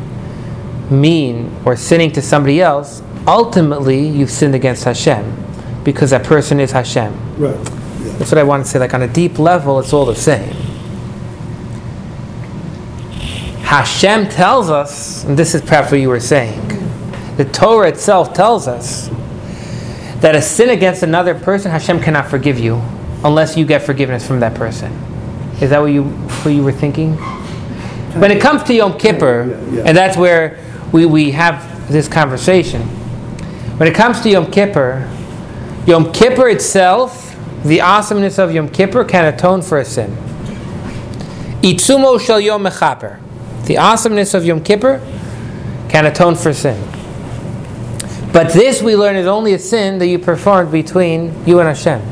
mean 0.91 1.55
or 1.65 1.77
sinning 1.77 2.11
to 2.15 2.21
somebody 2.21 2.61
else, 2.61 3.01
ultimately 3.29 4.05
you've 4.05 4.33
sinned 4.33 4.57
against 4.57 4.83
Hashem, 4.83 5.25
because 5.85 6.11
that 6.11 6.25
person 6.25 6.59
is 6.59 6.73
Hashem. 6.73 7.13
Right. 7.39 7.55
Yeah. 7.55 8.17
That's 8.19 8.33
what 8.33 8.39
I 8.39 8.43
want 8.43 8.65
to 8.65 8.69
say. 8.69 8.81
Like 8.81 8.93
on 8.93 9.03
a 9.03 9.13
deep 9.23 9.39
level, 9.39 9.79
it's 9.79 9.93
all 9.93 10.05
the 10.05 10.17
same. 10.17 10.66
Hashem 13.67 14.29
tells 14.29 14.71
us, 14.71 15.25
and 15.25 15.37
this 15.37 15.53
is 15.53 15.61
perhaps 15.61 15.91
what 15.91 15.99
you 15.99 16.09
were 16.09 16.21
saying, 16.21 16.57
the 17.37 17.45
Torah 17.45 17.89
itself 17.89 18.33
tells 18.33 18.69
us 18.69 19.09
that 20.21 20.37
a 20.37 20.41
sin 20.41 20.71
against 20.71 21.03
another 21.03 21.35
person, 21.35 21.73
Hashem 21.73 22.01
cannot 22.01 22.29
forgive 22.31 22.61
you 22.61 22.81
unless 23.25 23.57
you 23.57 23.67
get 23.67 23.83
forgiveness 23.83 24.25
from 24.25 24.39
that 24.39 24.55
person. 24.55 24.93
Is 25.61 25.71
that 25.71 25.81
what 25.81 25.87
you 25.87 26.05
what 26.05 26.53
you 26.53 26.63
were 26.63 26.71
thinking? 26.71 27.15
When 28.21 28.31
it 28.31 28.41
comes 28.41 28.63
to 28.65 28.73
Yom 28.73 28.97
Kippur, 28.99 29.49
Yeah, 29.49 29.75
yeah. 29.79 29.83
and 29.85 29.97
that's 29.97 30.17
where 30.17 30.65
we, 30.93 31.05
we 31.05 31.33
have 31.33 31.91
this 31.91 32.07
conversation. 32.07 32.83
When 33.79 33.89
it 33.89 33.97
comes 33.97 34.21
to 34.21 34.31
Yom 34.31 34.49
Kippur, 34.53 35.11
Yom 35.89 36.13
Kippur 36.13 36.49
itself, 36.49 37.37
the 37.65 37.81
awesomeness 37.81 38.39
of 38.39 38.55
Yom 38.55 38.69
Kippur 38.69 39.03
can 39.05 39.35
atone 39.35 39.61
for 39.61 39.79
a 39.79 39.85
sin. 39.85 40.11
Itzumo 41.63 42.21
shel 42.21 42.39
Yom 42.39 42.63
Mechaper. 42.63 43.19
The 43.67 43.79
awesomeness 43.79 44.33
of 44.35 44.45
Yom 44.45 44.63
Kippur 44.63 45.01
can 45.89 46.07
atone 46.07 46.37
for 46.37 46.53
sin. 46.53 46.81
But 48.33 48.53
this 48.53 48.83
we 48.83 48.97
learn 48.97 49.17
is 49.17 49.27
only 49.27 49.55
a 49.55 49.59
sin 49.59 49.99
that 49.99 50.07
you 50.07 50.19
performed 50.19 50.71
between 50.71 51.47
you 51.47 51.59
and 51.59 51.69
Hashem. 51.69 52.03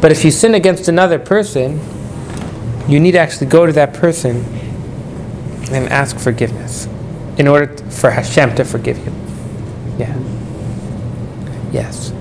But 0.00 0.12
if 0.12 0.24
you 0.24 0.30
sin 0.30 0.54
against 0.54 0.88
another 0.88 1.18
person, 1.18 1.80
you 2.88 2.98
need 2.98 3.12
to 3.12 3.18
actually 3.18 3.46
go 3.46 3.66
to 3.66 3.72
that 3.72 3.94
person 3.94 4.44
and 5.70 5.88
ask 5.88 6.18
forgiveness 6.18 6.86
in 7.38 7.46
order 7.46 7.76
for 7.90 8.10
Hashem 8.10 8.54
to 8.56 8.64
forgive 8.64 8.98
you. 8.98 9.12
Yeah. 9.98 10.18
Yes. 11.72 12.12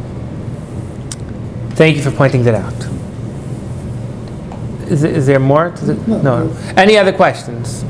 Thank 1.71 1.97
you 1.97 2.03
for 2.03 2.11
pointing 2.11 2.43
that 2.43 2.55
out. 2.55 2.73
Is, 4.89 5.03
is 5.03 5.25
there 5.27 5.39
more? 5.39 5.71
To 5.71 5.85
the, 5.85 6.17
no. 6.21 6.55
Any 6.77 6.97
other 6.97 7.13
questions? 7.13 7.83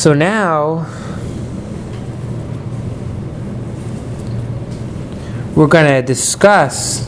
So 0.00 0.14
now 0.14 0.86
we're 5.54 5.66
going 5.66 5.84
to 5.84 6.00
discuss 6.00 7.06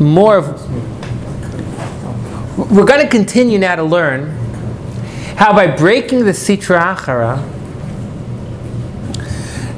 more 0.00 0.38
of. 0.38 0.68
We're 2.72 2.84
going 2.84 3.02
to 3.02 3.08
continue 3.08 3.60
now 3.60 3.76
to 3.76 3.84
learn 3.84 4.30
how 5.36 5.52
by 5.52 5.68
breaking 5.68 6.24
the 6.24 6.32
Sitra 6.32 6.96
Achara, 6.96 7.38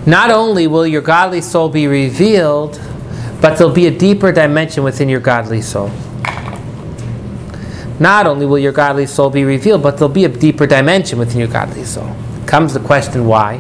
not 0.07 0.31
only 0.31 0.67
will 0.67 0.87
your 0.87 1.03
godly 1.03 1.43
soul 1.43 1.69
be 1.69 1.89
revealed, 1.89 2.81
but 3.43 3.59
there'll 3.59 3.71
be 3.71 3.87
a 3.87 3.95
deeper 3.95 4.33
dimension 4.33 4.83
within 4.83 5.11
your 5.11 5.21
godly 5.21 5.61
soul. 5.61 5.91
Not 8.01 8.27
only 8.27 8.47
will 8.47 8.59
your 8.59 8.73
godly 8.73 9.05
soul 9.05 9.29
be 9.29 9.45
revealed, 9.45 9.83
but 9.83 9.99
there'll 9.99 10.09
be 10.09 10.25
a 10.25 10.29
deeper 10.29 10.67
dimension 10.67 11.19
within 11.19 11.39
your 11.39 11.49
godly 11.49 11.85
soul. 11.85 12.17
Comes 12.47 12.73
the 12.73 12.81
question 12.81 13.27
why? 13.27 13.59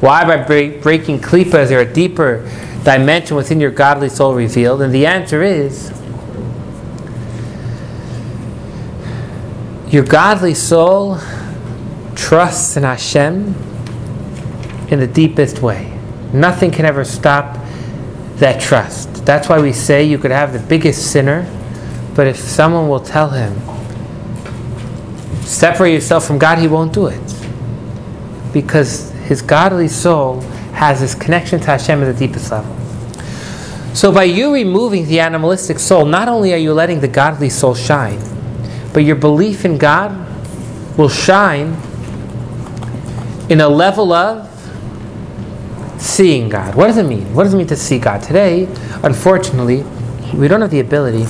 Why, 0.00 0.24
by 0.24 0.36
break, 0.44 0.82
breaking 0.82 1.20
klipa, 1.20 1.62
is 1.62 1.70
there 1.70 1.80
a 1.80 1.90
deeper 1.90 2.48
dimension 2.84 3.34
within 3.34 3.58
your 3.60 3.70
godly 3.70 4.10
soul 4.10 4.34
revealed? 4.34 4.82
And 4.82 4.94
the 4.94 5.06
answer 5.06 5.42
is 5.42 5.90
your 9.90 10.04
godly 10.04 10.52
soul 10.52 11.18
trusts 12.14 12.76
in 12.76 12.82
Hashem 12.82 13.54
in 14.90 15.00
the 15.00 15.06
deepest 15.06 15.62
way. 15.62 15.98
Nothing 16.34 16.70
can 16.70 16.84
ever 16.84 17.04
stop 17.04 17.58
that 18.36 18.60
trust. 18.60 19.24
That's 19.24 19.48
why 19.48 19.60
we 19.60 19.72
say 19.72 20.04
you 20.04 20.18
could 20.18 20.30
have 20.30 20.52
the 20.52 20.58
biggest 20.58 21.10
sinner, 21.10 21.50
but 22.14 22.26
if 22.26 22.36
someone 22.36 22.90
will 22.90 23.00
tell 23.00 23.30
him, 23.30 23.58
separate 25.42 25.92
yourself 25.92 26.26
from 26.26 26.38
God, 26.38 26.58
he 26.58 26.68
won't 26.68 26.92
do 26.92 27.06
it. 27.06 27.20
Because 28.52 29.10
his 29.26 29.42
godly 29.42 29.88
soul 29.88 30.40
has 30.72 31.00
this 31.00 31.14
connection 31.14 31.60
to 31.60 31.66
Hashem 31.66 32.02
at 32.02 32.16
the 32.16 32.26
deepest 32.26 32.50
level. 32.50 32.74
So 33.94 34.12
by 34.12 34.24
you 34.24 34.54
removing 34.54 35.06
the 35.06 35.20
animalistic 35.20 35.78
soul, 35.78 36.04
not 36.04 36.28
only 36.28 36.52
are 36.52 36.58
you 36.58 36.72
letting 36.72 37.00
the 37.00 37.08
godly 37.08 37.50
soul 37.50 37.74
shine, 37.74 38.20
but 38.92 39.00
your 39.00 39.16
belief 39.16 39.64
in 39.64 39.76
God 39.76 40.26
will 40.96 41.08
shine 41.08 41.76
in 43.48 43.60
a 43.60 43.68
level 43.68 44.12
of 44.12 44.48
seeing 46.00 46.48
God. 46.48 46.74
What 46.74 46.86
does 46.86 46.98
it 46.98 47.04
mean? 47.04 47.34
What 47.34 47.44
does 47.44 47.54
it 47.54 47.56
mean 47.56 47.66
to 47.68 47.76
see 47.76 47.98
God? 47.98 48.22
Today, 48.22 48.64
unfortunately, 49.02 49.84
we 50.34 50.48
don't 50.48 50.60
have 50.60 50.70
the 50.70 50.80
ability 50.80 51.24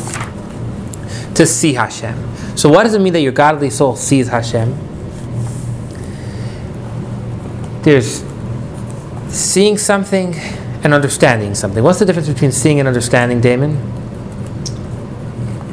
to 1.35 1.47
see 1.47 1.75
Hashem. 1.75 2.17
So, 2.59 2.69
what 2.69 2.83
does 2.83 2.93
it 2.93 3.01
mean 3.01 3.13
that 3.13 3.21
your 3.21 3.31
godly 3.31 3.71
soul 3.71 3.95
sees 3.95 4.27
Hashem? 4.27 4.77
There's 7.83 8.25
seeing 9.29 9.79
something 9.79 10.35
and 10.83 10.93
understanding 10.93 11.55
something. 11.55 11.85
What's 11.85 12.01
the 12.01 12.05
difference 12.05 12.29
between 12.29 12.51
seeing 12.51 12.81
and 12.81 12.89
understanding, 12.89 13.41
Damon? 13.41 13.77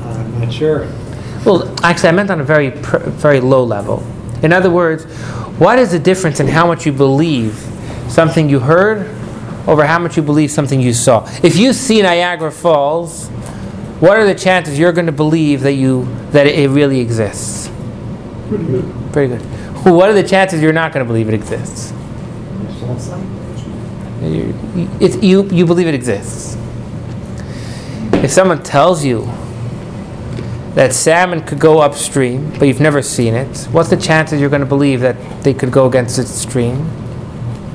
I'm 0.04 0.40
not 0.40 0.54
sure. 0.54 0.82
Well, 1.44 1.74
actually, 1.84 2.10
I 2.10 2.12
meant 2.12 2.30
on 2.30 2.40
a 2.40 2.44
very, 2.44 2.70
very 2.70 3.40
low 3.40 3.64
level. 3.64 4.06
In 4.44 4.54
other 4.54 4.70
words, 4.70 5.06
what 5.58 5.80
is 5.80 5.90
the 5.90 5.98
difference 5.98 6.40
in 6.40 6.48
how 6.48 6.68
much 6.68 6.86
you 6.86 6.92
believe 6.92 7.56
something 8.10 8.48
you 8.48 8.60
heard 8.60 9.08
over 9.68 9.88
how 9.88 9.98
much 9.98 10.18
you 10.18 10.22
believe 10.22 10.52
something 10.52 10.80
you 10.80 10.94
saw? 10.94 11.28
If 11.42 11.56
you 11.56 11.74
see 11.74 12.04
Niagara 12.04 12.52
Falls, 12.52 13.32
what 14.00 14.18
are 14.18 14.26
the 14.26 14.36
chances 14.36 14.78
you're 14.78 14.92
going 14.92 15.06
to 15.06 15.12
believe 15.12 15.62
that 15.62 15.74
you 15.74 16.06
that 16.32 16.48
it 16.48 16.70
really 16.70 17.00
exists? 17.00 17.70
Pretty 18.50 18.66
good. 18.66 18.84
Very 18.84 19.28
good. 19.28 19.42
What 19.86 20.10
are 20.10 20.14
the 20.14 20.24
chances 20.24 20.62
you're 20.62 20.74
not 20.74 20.92
going 20.92 21.06
to 21.06 21.08
believe 21.08 21.28
it 21.28 21.34
exists? 21.34 21.94
You, 24.22 24.54
it's, 25.00 25.16
you, 25.22 25.44
you 25.50 25.66
believe 25.66 25.88
it 25.88 25.94
exists. 25.94 26.58
If 28.14 28.32
someone 28.32 28.64
tells 28.64 29.06
you 29.06 29.26
that 30.74 30.94
salmon 30.94 31.42
could 31.42 31.60
go 31.60 31.80
upstream, 31.80 32.50
but 32.58 32.64
you've 32.68 32.82
never 32.82 33.02
seen 33.02 33.36
it, 33.36 33.66
what's 33.72 33.90
the 33.90 33.98
chances 33.98 34.42
you're 34.42 34.50
going 34.50 34.62
to 34.62 34.66
believe 34.68 35.02
that 35.02 35.44
they 35.44 35.54
could 35.54 35.72
go 35.72 35.86
against 35.86 36.18
its 36.18 36.32
stream? 36.32 36.90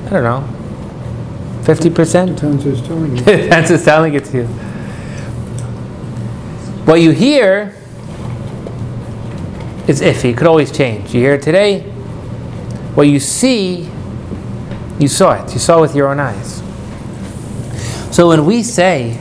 I 0.07 0.09
don't 0.09 0.23
know. 0.23 0.47
50%? 1.63 2.35
Depends 2.35 2.63
who's 2.63 2.81
telling 2.81 3.15
you. 3.15 3.23
That's 3.23 3.69
just 3.69 3.85
telling 3.85 4.13
it 4.13 4.25
to 4.25 4.37
you. 4.37 4.70
What 6.85 7.01
you 7.01 7.11
hear 7.11 7.75
is 9.87 10.01
iffy. 10.01 10.31
It 10.31 10.37
could 10.37 10.47
always 10.47 10.71
change. 10.75 11.13
You 11.13 11.21
hear 11.21 11.35
it 11.35 11.41
today. 11.41 11.81
What 12.95 13.03
you 13.03 13.19
see, 13.19 13.89
you 14.99 15.07
saw 15.07 15.43
it. 15.43 15.53
You 15.53 15.59
saw 15.59 15.77
it 15.77 15.81
with 15.81 15.95
your 15.95 16.09
own 16.09 16.19
eyes. 16.19 16.61
So 18.15 18.27
when 18.27 18.45
we 18.45 18.63
say, 18.63 19.13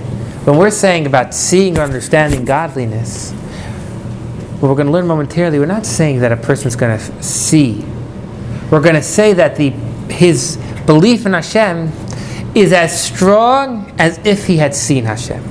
when 0.44 0.56
we're 0.56 0.70
saying 0.70 1.06
about 1.06 1.34
seeing 1.34 1.78
or 1.78 1.82
understanding 1.82 2.44
godliness, 2.44 3.32
what 4.60 4.68
we're 4.68 4.74
going 4.74 4.86
to 4.86 4.92
learn 4.92 5.06
momentarily, 5.06 5.58
we're 5.58 5.66
not 5.66 5.86
saying 5.86 6.20
that 6.20 6.32
a 6.32 6.36
person's 6.36 6.76
going 6.76 6.98
to 6.98 7.22
see. 7.22 7.84
We're 8.70 8.80
going 8.80 8.94
to 8.94 9.02
say 9.02 9.32
that 9.34 9.56
the 9.56 9.70
his 10.10 10.56
belief 10.86 11.24
in 11.24 11.32
Hashem 11.32 11.92
is 12.54 12.72
as 12.72 13.02
strong 13.02 13.94
as 13.98 14.18
if 14.26 14.46
he 14.46 14.56
had 14.56 14.74
seen 14.74 15.04
Hashem. 15.04 15.42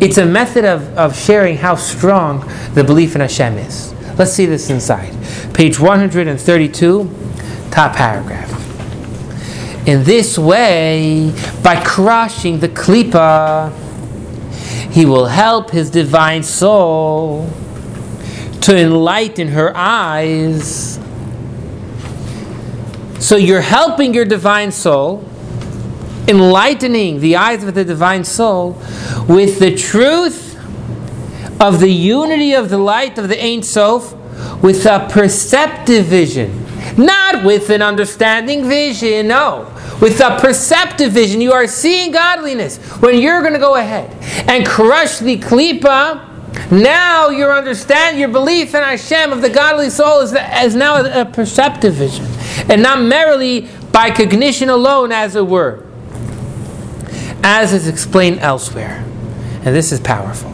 It's 0.00 0.18
a 0.18 0.24
method 0.24 0.64
of, 0.64 0.96
of 0.96 1.18
sharing 1.18 1.56
how 1.56 1.74
strong 1.74 2.48
the 2.74 2.84
belief 2.84 3.14
in 3.14 3.20
Hashem 3.20 3.58
is. 3.58 3.92
Let's 4.16 4.32
see 4.32 4.46
this 4.46 4.70
inside. 4.70 5.12
Page 5.54 5.80
132, 5.80 7.10
top 7.70 7.96
paragraph. 7.96 8.48
In 9.88 10.04
this 10.04 10.38
way, 10.38 11.32
by 11.62 11.82
crushing 11.82 12.60
the 12.60 12.68
klipa, 12.68 13.72
he 14.92 15.04
will 15.04 15.26
help 15.26 15.70
his 15.70 15.90
divine 15.90 16.42
soul 16.42 17.50
to 18.60 18.76
enlighten 18.76 19.48
her 19.48 19.72
eyes. 19.74 20.98
So 23.18 23.36
you're 23.36 23.60
helping 23.60 24.14
your 24.14 24.24
divine 24.24 24.72
soul, 24.72 25.27
enlightening 26.28 27.20
the 27.20 27.36
eyes 27.36 27.64
of 27.64 27.74
the 27.74 27.84
divine 27.84 28.22
soul 28.24 28.80
with 29.28 29.58
the 29.58 29.74
truth 29.74 30.56
of 31.60 31.80
the 31.80 31.90
unity 31.90 32.52
of 32.52 32.68
the 32.68 32.78
light 32.78 33.18
of 33.18 33.28
the 33.28 33.44
Ein 33.44 33.62
Sof 33.62 34.14
with 34.62 34.86
a 34.86 35.08
perceptive 35.10 36.06
vision. 36.06 36.64
Not 36.96 37.44
with 37.44 37.70
an 37.70 37.82
understanding 37.82 38.68
vision, 38.68 39.28
no. 39.28 39.72
With 40.00 40.20
a 40.20 40.38
perceptive 40.40 41.12
vision. 41.12 41.40
You 41.40 41.52
are 41.52 41.66
seeing 41.66 42.12
godliness. 42.12 42.78
When 43.00 43.18
you're 43.18 43.40
going 43.40 43.54
to 43.54 43.58
go 43.58 43.74
ahead 43.74 44.10
and 44.48 44.66
crush 44.66 45.18
the 45.18 45.38
klipa, 45.38 46.24
now 46.70 47.28
your 47.28 47.52
understand, 47.52 48.18
your 48.18 48.28
belief 48.28 48.74
in 48.74 48.82
Hashem 48.82 49.32
of 49.32 49.42
the 49.42 49.50
godly 49.50 49.90
soul 49.90 50.20
is, 50.20 50.32
is 50.32 50.74
now 50.74 50.96
a, 50.96 51.22
a 51.22 51.24
perceptive 51.24 51.94
vision. 51.94 52.26
And 52.70 52.82
not 52.82 53.00
merely 53.00 53.68
by 53.92 54.10
cognition 54.10 54.68
alone, 54.68 55.12
as 55.12 55.34
it 55.34 55.46
were. 55.46 55.87
As 57.42 57.72
is 57.72 57.88
explained 57.88 58.40
elsewhere. 58.40 59.04
And 59.64 59.74
this 59.74 59.92
is 59.92 60.00
powerful. 60.00 60.50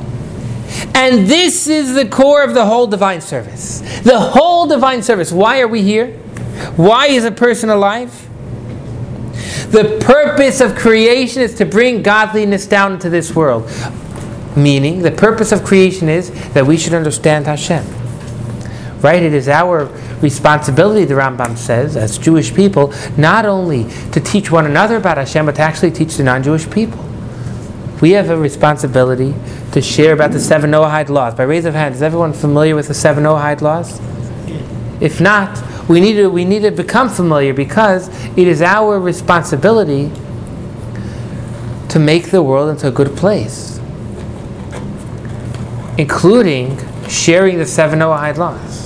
And 0.94 1.26
this 1.26 1.66
is 1.66 1.94
the 1.94 2.08
core 2.08 2.42
of 2.42 2.54
the 2.54 2.66
whole 2.66 2.86
divine 2.86 3.20
service. 3.20 3.80
The 4.00 4.18
whole 4.18 4.66
divine 4.66 5.02
service. 5.02 5.30
Why 5.32 5.60
are 5.60 5.68
we 5.68 5.82
here? 5.82 6.12
Why 6.76 7.06
is 7.06 7.24
a 7.24 7.30
person 7.30 7.68
alive? 7.68 8.28
The 9.70 9.98
purpose 10.04 10.60
of 10.60 10.76
creation 10.76 11.42
is 11.42 11.54
to 11.56 11.64
bring 11.64 12.02
godliness 12.02 12.66
down 12.66 12.92
into 12.92 13.10
this 13.10 13.34
world. 13.34 13.70
Meaning, 14.56 15.02
the 15.02 15.10
purpose 15.10 15.50
of 15.50 15.64
creation 15.64 16.08
is 16.08 16.30
that 16.54 16.64
we 16.64 16.76
should 16.76 16.94
understand 16.94 17.46
Hashem. 17.46 17.84
Right? 19.04 19.22
It 19.22 19.34
is 19.34 19.48
our 19.50 19.84
responsibility, 20.22 21.04
the 21.04 21.12
Rambam 21.12 21.58
says, 21.58 21.94
as 21.94 22.16
Jewish 22.16 22.54
people, 22.54 22.94
not 23.18 23.44
only 23.44 23.84
to 24.12 24.18
teach 24.18 24.50
one 24.50 24.64
another 24.64 24.96
about 24.96 25.18
Hashem, 25.18 25.44
but 25.44 25.56
to 25.56 25.60
actually 25.60 25.90
teach 25.90 26.16
the 26.16 26.22
non 26.22 26.42
Jewish 26.42 26.70
people. 26.70 27.04
We 28.00 28.12
have 28.12 28.30
a 28.30 28.38
responsibility 28.38 29.34
to 29.72 29.82
share 29.82 30.14
about 30.14 30.32
the 30.32 30.40
seven 30.40 30.70
Noahide 30.70 31.10
laws. 31.10 31.34
By 31.34 31.42
raise 31.42 31.66
of 31.66 31.74
hands, 31.74 31.96
is 31.96 32.02
everyone 32.02 32.32
familiar 32.32 32.74
with 32.74 32.88
the 32.88 32.94
seven 32.94 33.24
Noahide 33.24 33.60
laws? 33.60 34.00
If 35.02 35.20
not, 35.20 35.62
we 35.86 36.00
need 36.00 36.14
to, 36.14 36.28
we 36.28 36.46
need 36.46 36.60
to 36.60 36.70
become 36.70 37.10
familiar 37.10 37.52
because 37.52 38.08
it 38.38 38.48
is 38.48 38.62
our 38.62 38.98
responsibility 38.98 40.10
to 41.90 41.98
make 41.98 42.30
the 42.30 42.42
world 42.42 42.70
into 42.70 42.88
a 42.88 42.90
good 42.90 43.14
place, 43.18 43.78
including 45.98 46.78
sharing 47.06 47.58
the 47.58 47.66
seven 47.66 47.98
Noahide 47.98 48.38
laws 48.38 48.83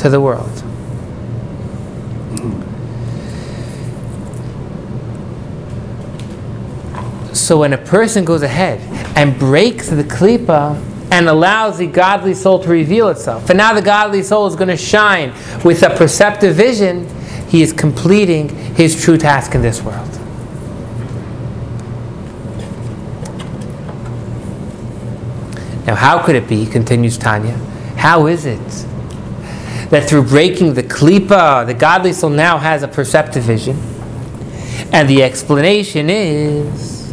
to 0.00 0.08
the 0.08 0.20
world. 0.20 0.50
So 7.34 7.58
when 7.58 7.72
a 7.72 7.78
person 7.78 8.24
goes 8.24 8.42
ahead 8.42 8.80
and 9.16 9.38
breaks 9.38 9.88
the 9.90 10.04
klipa 10.04 10.80
and 11.10 11.28
allows 11.28 11.78
the 11.78 11.86
godly 11.86 12.32
soul 12.32 12.60
to 12.60 12.68
reveal 12.68 13.08
itself, 13.08 13.50
and 13.50 13.58
now 13.58 13.74
the 13.74 13.82
godly 13.82 14.22
soul 14.22 14.46
is 14.46 14.56
going 14.56 14.68
to 14.68 14.76
shine 14.76 15.32
with 15.64 15.82
a 15.82 15.90
perceptive 15.90 16.54
vision, 16.56 17.06
he 17.48 17.60
is 17.60 17.72
completing 17.72 18.48
his 18.74 19.02
true 19.02 19.18
task 19.18 19.54
in 19.54 19.60
this 19.60 19.82
world. 19.82 20.08
Now, 25.86 25.96
how 25.96 26.24
could 26.24 26.36
it 26.36 26.48
be, 26.48 26.64
continues 26.66 27.18
Tanya, 27.18 27.56
how 27.96 28.28
is 28.28 28.46
it 28.46 28.86
that 29.90 30.08
through 30.08 30.24
breaking 30.24 30.74
the 30.74 30.82
klipa, 30.82 31.66
the 31.66 31.74
godly 31.74 32.12
soul 32.12 32.30
now 32.30 32.58
has 32.58 32.82
a 32.82 32.88
perceptive 32.88 33.42
vision? 33.42 33.76
And 34.92 35.08
the 35.08 35.22
explanation 35.22 36.10
is 36.10 37.12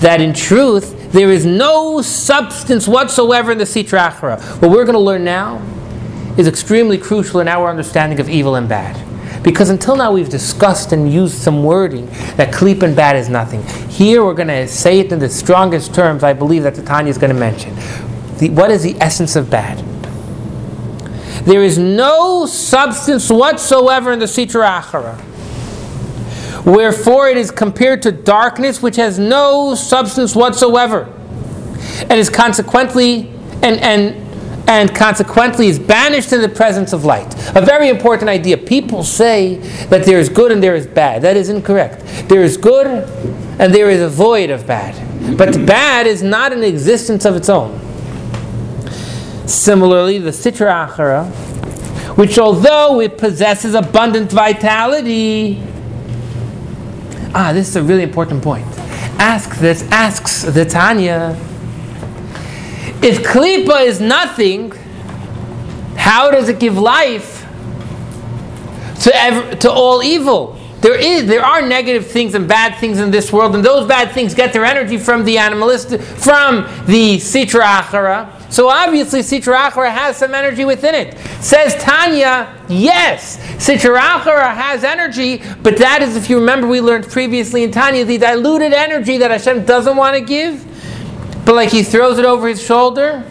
that 0.00 0.20
in 0.20 0.32
truth, 0.32 1.12
there 1.12 1.30
is 1.30 1.44
no 1.44 2.00
substance 2.00 2.88
whatsoever 2.88 3.52
in 3.52 3.58
the 3.58 3.64
Sitra 3.64 4.10
Achra. 4.10 4.40
What 4.60 4.70
we're 4.70 4.84
going 4.84 4.94
to 4.94 5.00
learn 5.00 5.24
now 5.24 5.60
is 6.38 6.48
extremely 6.48 6.96
crucial 6.96 7.40
in 7.40 7.48
our 7.48 7.68
understanding 7.68 8.18
of 8.18 8.28
evil 8.28 8.54
and 8.54 8.68
bad. 8.68 8.96
Because 9.42 9.70
until 9.70 9.96
now 9.96 10.12
we've 10.12 10.28
discussed 10.28 10.92
and 10.92 11.12
used 11.12 11.34
some 11.34 11.64
wording 11.64 12.06
that 12.36 12.52
kleep 12.54 12.82
and 12.82 12.94
bad 12.94 13.16
is 13.16 13.28
nothing. 13.28 13.62
Here 13.88 14.24
we're 14.24 14.34
going 14.34 14.48
to 14.48 14.68
say 14.68 15.00
it 15.00 15.12
in 15.12 15.18
the 15.18 15.28
strongest 15.28 15.94
terms 15.94 16.22
I 16.22 16.32
believe 16.32 16.62
that 16.62 16.74
the 16.74 16.82
Tanya 16.82 17.10
is 17.10 17.18
going 17.18 17.32
to 17.32 17.38
mention. 17.38 17.74
The, 18.38 18.50
what 18.50 18.70
is 18.70 18.82
the 18.82 18.94
essence 19.00 19.36
of 19.36 19.50
bad? 19.50 19.84
There 21.44 21.62
is 21.62 21.76
no 21.76 22.46
substance 22.46 23.28
whatsoever 23.28 24.12
in 24.12 24.18
the 24.20 24.26
Sitra 24.26 24.80
Achara. 24.80 25.20
Wherefore 26.64 27.28
it 27.28 27.36
is 27.36 27.50
compared 27.50 28.02
to 28.02 28.12
darkness 28.12 28.80
which 28.80 28.96
has 28.96 29.18
no 29.18 29.74
substance 29.74 30.36
whatsoever, 30.36 31.12
and 32.02 32.12
is 32.12 32.30
consequently 32.30 33.28
and 33.62 33.80
and 33.80 34.22
and 34.68 34.94
consequently 34.94 35.66
is 35.66 35.80
banished 35.80 36.32
in 36.32 36.40
the 36.40 36.48
presence 36.48 36.92
of 36.92 37.04
light. 37.04 37.34
A 37.56 37.60
very 37.60 37.88
important 37.88 38.30
idea. 38.30 38.56
People 38.56 39.02
say 39.02 39.56
that 39.86 40.04
there 40.04 40.20
is 40.20 40.28
good 40.28 40.52
and 40.52 40.62
there 40.62 40.76
is 40.76 40.86
bad. 40.86 41.22
That 41.22 41.36
is 41.36 41.48
incorrect. 41.48 42.28
There 42.28 42.42
is 42.42 42.56
good 42.56 42.86
and 42.86 43.74
there 43.74 43.90
is 43.90 44.00
a 44.00 44.08
void 44.08 44.50
of 44.50 44.64
bad. 44.64 45.36
But 45.36 45.66
bad 45.66 46.06
is 46.06 46.22
not 46.22 46.52
an 46.52 46.62
existence 46.62 47.24
of 47.24 47.34
its 47.34 47.48
own. 47.48 47.81
Similarly, 49.52 50.16
the 50.16 50.30
Sitra 50.30 50.88
Achara, 50.88 51.30
which 52.16 52.38
although 52.38 53.00
it 53.00 53.18
possesses 53.18 53.74
abundant 53.74 54.32
vitality, 54.32 55.62
ah, 57.34 57.52
this 57.52 57.68
is 57.68 57.76
a 57.76 57.82
really 57.82 58.02
important 58.02 58.42
point. 58.42 58.66
Ask 59.18 59.58
this, 59.58 59.82
asks 59.92 60.42
the 60.42 60.64
Tanya. 60.64 61.36
If 63.02 63.22
klipa 63.22 63.84
is 63.84 64.00
nothing, 64.00 64.72
how 65.96 66.30
does 66.30 66.48
it 66.48 66.58
give 66.58 66.78
life 66.78 67.46
to, 69.02 69.56
to 69.60 69.70
all 69.70 70.02
evil? 70.02 70.58
There 70.80 70.98
is, 70.98 71.26
there 71.26 71.44
are 71.44 71.60
negative 71.60 72.06
things 72.06 72.34
and 72.34 72.48
bad 72.48 72.78
things 72.78 72.98
in 72.98 73.10
this 73.10 73.30
world, 73.30 73.54
and 73.54 73.62
those 73.62 73.86
bad 73.86 74.12
things 74.12 74.34
get 74.34 74.54
their 74.54 74.64
energy 74.64 74.96
from 74.96 75.24
the 75.24 75.36
animalistic, 75.36 76.00
from 76.00 76.62
the 76.86 77.18
sitra 77.18 77.82
achara. 77.82 78.41
So 78.52 78.68
obviously, 78.68 79.20
sitra 79.20 79.70
achara 79.70 79.90
has 79.90 80.16
some 80.18 80.34
energy 80.34 80.64
within 80.64 80.94
it. 80.94 81.18
Says 81.42 81.74
Tanya, 81.82 82.54
yes, 82.68 83.38
sitra 83.56 83.98
achara 83.98 84.54
has 84.54 84.84
energy, 84.84 85.42
but 85.62 85.78
that 85.78 86.02
is, 86.02 86.14
if 86.14 86.30
you 86.30 86.38
remember, 86.38 86.68
we 86.68 86.80
learned 86.80 87.08
previously 87.08 87.64
in 87.64 87.72
Tanya, 87.72 88.04
the 88.04 88.18
diluted 88.18 88.72
energy 88.72 89.18
that 89.18 89.30
Hashem 89.30 89.64
doesn't 89.64 89.96
want 89.96 90.16
to 90.16 90.22
give 90.22 90.68
but 91.44 91.54
like 91.54 91.70
he 91.70 91.82
throws 91.82 92.18
it 92.18 92.24
over 92.24 92.48
his 92.48 92.62
shoulder. 92.62 93.24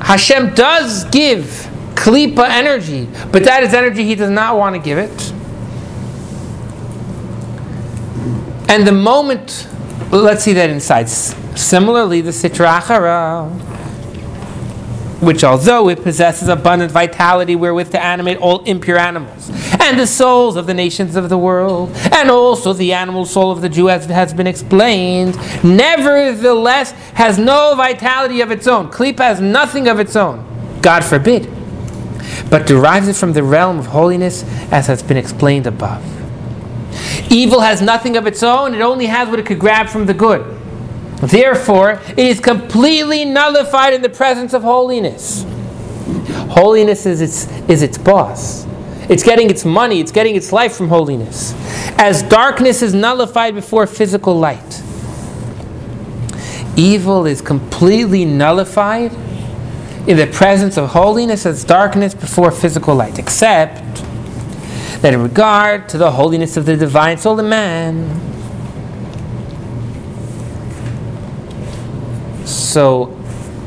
Hashem 0.00 0.54
does 0.54 1.04
give 1.04 1.68
klipa 1.94 2.48
energy, 2.48 3.08
but 3.30 3.44
that 3.44 3.62
is 3.62 3.72
energy 3.72 4.04
he 4.04 4.14
does 4.14 4.30
not 4.30 4.56
want 4.56 4.74
to 4.74 4.82
give 4.82 4.98
it. 4.98 5.32
And 8.68 8.86
the 8.86 8.92
moment, 8.92 9.68
let's 10.10 10.42
see 10.42 10.52
that 10.54 10.68
inside. 10.70 11.08
Similarly, 11.56 12.20
the 12.20 12.30
Sitra 12.30 12.80
Achara, 12.80 13.50
which 15.22 15.42
although 15.42 15.88
it 15.88 16.02
possesses 16.02 16.48
abundant 16.48 16.92
vitality 16.92 17.56
wherewith 17.56 17.90
to 17.92 18.02
animate 18.02 18.38
all 18.38 18.62
impure 18.64 18.98
animals, 18.98 19.50
and 19.80 19.98
the 19.98 20.06
souls 20.06 20.56
of 20.56 20.66
the 20.66 20.74
nations 20.74 21.16
of 21.16 21.28
the 21.28 21.38
world, 21.38 21.90
and 22.12 22.30
also 22.30 22.72
the 22.72 22.92
animal 22.92 23.24
soul 23.24 23.50
of 23.50 23.60
the 23.60 23.68
Jew, 23.68 23.88
as 23.88 24.04
it 24.04 24.10
has 24.10 24.34
been 24.34 24.46
explained, 24.46 25.36
nevertheless 25.64 26.92
has 27.14 27.38
no 27.38 27.74
vitality 27.76 28.40
of 28.40 28.50
its 28.50 28.66
own. 28.66 28.90
Klipa 28.90 29.20
has 29.20 29.40
nothing 29.40 29.88
of 29.88 29.98
its 30.00 30.16
own. 30.16 30.44
God 30.82 31.04
forbid. 31.04 31.50
But 32.50 32.66
derives 32.66 33.08
it 33.08 33.16
from 33.16 33.32
the 33.32 33.42
realm 33.42 33.78
of 33.78 33.86
holiness, 33.86 34.44
as 34.70 34.86
has 34.86 35.02
been 35.02 35.16
explained 35.16 35.66
above. 35.66 36.02
Evil 37.30 37.60
has 37.60 37.80
nothing 37.80 38.16
of 38.16 38.26
its 38.26 38.42
own, 38.42 38.74
it 38.74 38.80
only 38.80 39.06
has 39.06 39.28
what 39.28 39.38
it 39.38 39.46
could 39.46 39.58
grab 39.58 39.88
from 39.88 40.06
the 40.06 40.14
good. 40.14 40.53
Therefore, 41.28 42.00
it 42.10 42.18
is 42.18 42.40
completely 42.40 43.24
nullified 43.24 43.94
in 43.94 44.02
the 44.02 44.08
presence 44.08 44.52
of 44.52 44.62
holiness. 44.62 45.44
Holiness 46.50 47.06
is 47.06 47.20
its, 47.20 47.48
is 47.68 47.82
its 47.82 47.96
boss. 47.96 48.66
It's 49.08 49.22
getting 49.22 49.50
its 49.50 49.64
money, 49.64 50.00
it's 50.00 50.12
getting 50.12 50.36
its 50.36 50.52
life 50.52 50.74
from 50.74 50.88
holiness. 50.88 51.54
As 51.98 52.22
darkness 52.22 52.82
is 52.82 52.94
nullified 52.94 53.54
before 53.54 53.86
physical 53.86 54.38
light, 54.38 54.82
evil 56.76 57.26
is 57.26 57.40
completely 57.40 58.24
nullified 58.24 59.12
in 60.06 60.16
the 60.16 60.26
presence 60.26 60.76
of 60.76 60.90
holiness 60.90 61.46
as 61.46 61.64
darkness 61.64 62.14
before 62.14 62.50
physical 62.50 62.94
light, 62.94 63.18
except 63.18 64.02
that 65.00 65.14
in 65.14 65.22
regard 65.22 65.88
to 65.88 65.98
the 65.98 66.10
holiness 66.10 66.56
of 66.56 66.66
the 66.66 66.76
divine 66.76 67.16
soul 67.16 67.38
in 67.40 67.48
man, 67.48 68.33
so 72.74 73.16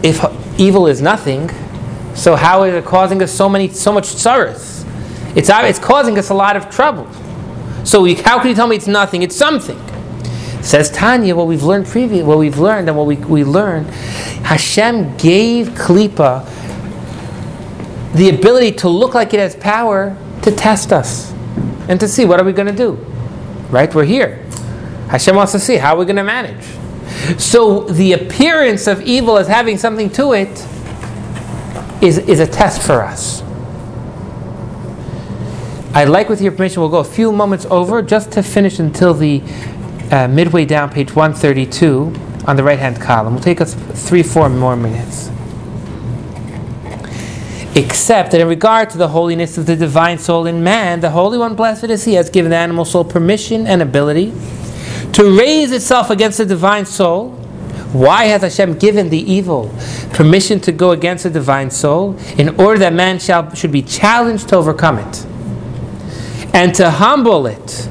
if 0.04 0.22
evil 0.60 0.86
is 0.86 1.02
nothing, 1.02 1.50
so 2.14 2.36
how 2.36 2.64
is 2.64 2.74
it 2.74 2.84
causing 2.84 3.24
us 3.24 3.32
so 3.32 3.48
many 3.48 3.70
so 3.70 3.94
much 3.94 4.04
sorrows? 4.04 4.84
It's, 5.34 5.50
uh, 5.50 5.62
it's 5.64 5.80
causing 5.80 6.18
us 6.18 6.30
a 6.30 6.34
lot 6.34 6.58
of 6.58 6.70
trouble. 6.70 7.10
So 7.86 8.02
we, 8.02 8.16
how 8.16 8.40
can 8.40 8.50
you 8.50 8.56
tell 8.56 8.68
me 8.68 8.76
it's 8.76 8.86
nothing? 8.86 9.22
It's 9.22 9.36
something. 9.36 9.80
Says 10.62 10.92
Tanya, 10.92 11.38
what 11.38 11.48
we've 11.48 11.64
learned 11.64 11.86
previous, 11.86 12.26
what 12.26 12.38
we've 12.38 12.60
learned 12.60 12.90
and 12.90 12.98
what 12.98 13.08
we, 13.08 13.16
we 13.16 13.46
learned, 13.46 13.88
Hashem 14.44 15.16
gave 15.16 15.70
Klippa 15.70 16.46
the 18.14 18.28
ability 18.28 18.74
to 18.80 18.90
look 18.90 19.14
like 19.14 19.34
it 19.34 19.40
has 19.40 19.56
power 19.56 20.18
to 20.42 20.52
test 20.52 20.92
us 20.92 21.32
and 21.88 21.98
to 22.02 22.10
see 22.10 22.26
what 22.26 22.42
are 22.42 22.44
we 22.44 22.52
going 22.52 22.68
to 22.68 22.76
do. 22.76 22.96
Right? 23.70 23.94
We're 23.96 24.04
here. 24.04 24.44
Hashem 25.08 25.34
wants 25.34 25.54
to 25.54 25.60
see 25.60 25.78
how 25.78 25.98
we're 25.98 26.04
going 26.04 26.18
to 26.18 26.26
manage. 26.26 26.66
So 27.38 27.82
the 27.82 28.14
appearance 28.14 28.88
of 28.88 29.02
evil 29.02 29.38
as 29.38 29.48
having 29.48 29.78
something 29.78 30.10
to 30.12 30.34
it 30.34 30.50
is, 32.02 32.18
is 32.20 32.40
a 32.40 32.48
test 32.48 32.82
for 32.82 33.02
us. 33.02 33.42
I'd 35.94 36.10
like, 36.10 36.30
with 36.30 36.42
your 36.42 36.52
permission, 36.52 36.82
we'll 36.82 36.90
go 36.90 37.00
a 37.00 37.04
few 37.04 37.32
moments 37.32 37.66
over 37.66 38.02
just 38.02 38.32
to 38.34 38.44
finish 38.44 38.80
until 38.80 39.14
the 39.14 39.42
uh, 40.12 40.28
midway 40.28 40.64
down 40.64 40.90
page 40.90 41.16
132 41.16 42.14
on 42.46 42.56
the 42.56 42.64
right 42.64 42.80
hand 42.80 43.02
column. 43.02 43.34
We'll 43.34 43.44
take 43.44 43.60
us 43.60 43.74
three, 43.74 44.24
four 44.24 44.48
more 44.48 44.76
minutes. 44.76 45.30
Except 47.76 48.32
that 48.32 48.42
in 48.42 48.48
regard 48.48 48.90
to 48.92 48.98
the 48.98 49.10
holiness 49.10 49.58
of 49.58 49.66
the 49.66 49.76
divine 49.76 50.18
soul 50.18 50.46
in 50.46 50.64
man, 50.64 51.02
the 51.02 51.10
Holy 51.10 51.38
One, 51.38 51.56
blessed 51.56 51.86
is 51.86 52.06
He, 52.06 52.14
has 52.14 52.30
given 52.30 52.52
the 52.52 52.58
animal 52.58 52.86
soul 52.86 53.04
permission 53.04 53.68
and 53.68 53.82
ability 53.82 54.34
to 55.18 55.36
raise 55.36 55.72
itself 55.72 56.12
against 56.12 56.38
the 56.38 56.46
divine 56.46 56.86
soul. 56.86 57.32
Why 57.92 58.26
has 58.26 58.44
Hashem 58.44 58.78
given 58.78 59.10
the 59.10 59.18
evil 59.18 59.74
permission 60.14 60.60
to 60.60 60.72
go 60.72 60.92
against 60.92 61.24
the 61.24 61.32
divine 61.32 61.72
soul? 61.72 62.16
In 62.38 62.50
order 62.62 62.78
that 62.82 62.94
man 62.94 63.18
shall, 63.18 63.52
should 63.56 63.72
be 63.72 63.82
challenged 63.82 64.50
to 64.50 64.58
overcome 64.58 65.00
it 65.00 65.26
and 66.54 66.72
to 66.76 66.92
humble 66.92 67.48
it. 67.48 67.90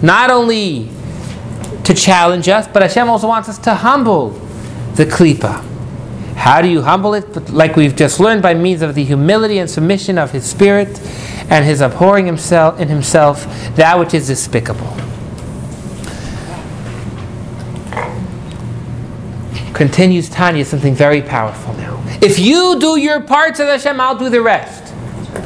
Not 0.00 0.30
only 0.30 0.88
to 1.84 1.92
challenge 1.92 2.48
us, 2.48 2.66
but 2.66 2.80
Hashem 2.80 3.10
also 3.10 3.28
wants 3.28 3.50
us 3.50 3.58
to 3.58 3.74
humble 3.74 4.30
the 4.94 5.04
klipa. 5.04 5.62
How 6.34 6.62
do 6.62 6.68
you 6.68 6.80
humble 6.80 7.12
it? 7.12 7.30
But 7.34 7.50
like 7.50 7.76
we've 7.76 7.94
just 7.94 8.20
learned, 8.20 8.40
by 8.40 8.54
means 8.54 8.80
of 8.80 8.94
the 8.94 9.04
humility 9.04 9.58
and 9.58 9.68
submission 9.68 10.16
of 10.16 10.30
his 10.30 10.48
spirit 10.48 10.98
and 11.50 11.66
his 11.66 11.82
abhorring 11.82 12.24
himself 12.24 12.80
in 12.80 12.88
himself 12.88 13.44
that 13.76 13.98
which 13.98 14.14
is 14.14 14.28
despicable. 14.28 15.07
Continues 19.78 20.28
Tanya 20.28 20.64
something 20.64 20.92
very 20.92 21.22
powerful 21.22 21.72
now. 21.74 22.02
If 22.20 22.40
you 22.40 22.80
do 22.80 22.98
your 22.98 23.20
part, 23.20 23.56
says 23.56 23.84
Hashem, 23.84 24.00
I'll 24.00 24.18
do 24.18 24.28
the 24.28 24.42
rest. 24.42 24.92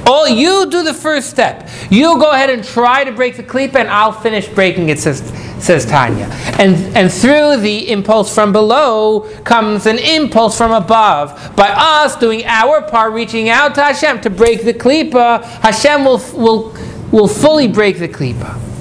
Oh, 0.07 0.25
you 0.25 0.71
do 0.71 0.83
the 0.83 0.95
first 0.95 1.29
step. 1.29 1.69
You 1.91 2.19
go 2.19 2.31
ahead 2.31 2.49
and 2.49 2.65
try 2.65 3.05
to 3.05 3.13
break 3.13 3.37
the 3.37 3.43
klipa, 3.43 3.75
and 3.75 3.91
I'll 3.91 4.11
finish 4.11 4.49
breaking 4.49 4.89
it, 4.89 4.99
says, 4.99 5.21
says 5.63 5.85
Tanya. 5.85 6.29
And, 6.59 6.97
and 6.97 7.13
through 7.13 7.59
the 7.59 7.91
impulse 7.91 8.35
from 8.35 8.53
below 8.53 9.29
comes 9.45 9.85
an 9.85 9.99
impulse 9.99 10.57
from 10.57 10.73
above. 10.73 11.55
By 11.55 11.69
us 11.69 12.17
doing 12.17 12.43
our 12.47 12.81
part, 12.81 13.13
reaching 13.13 13.51
out 13.51 13.75
to 13.75 13.83
Hashem 13.83 14.23
to 14.23 14.31
break 14.31 14.65
the 14.65 14.73
klipa, 14.73 15.45
Hashem 15.61 16.07
will, 16.07 16.23
will, 16.33 16.75
will 17.11 17.29
fully 17.29 17.69
break 17.69 17.99
the 17.99 18.09
klipa. 18.09 18.72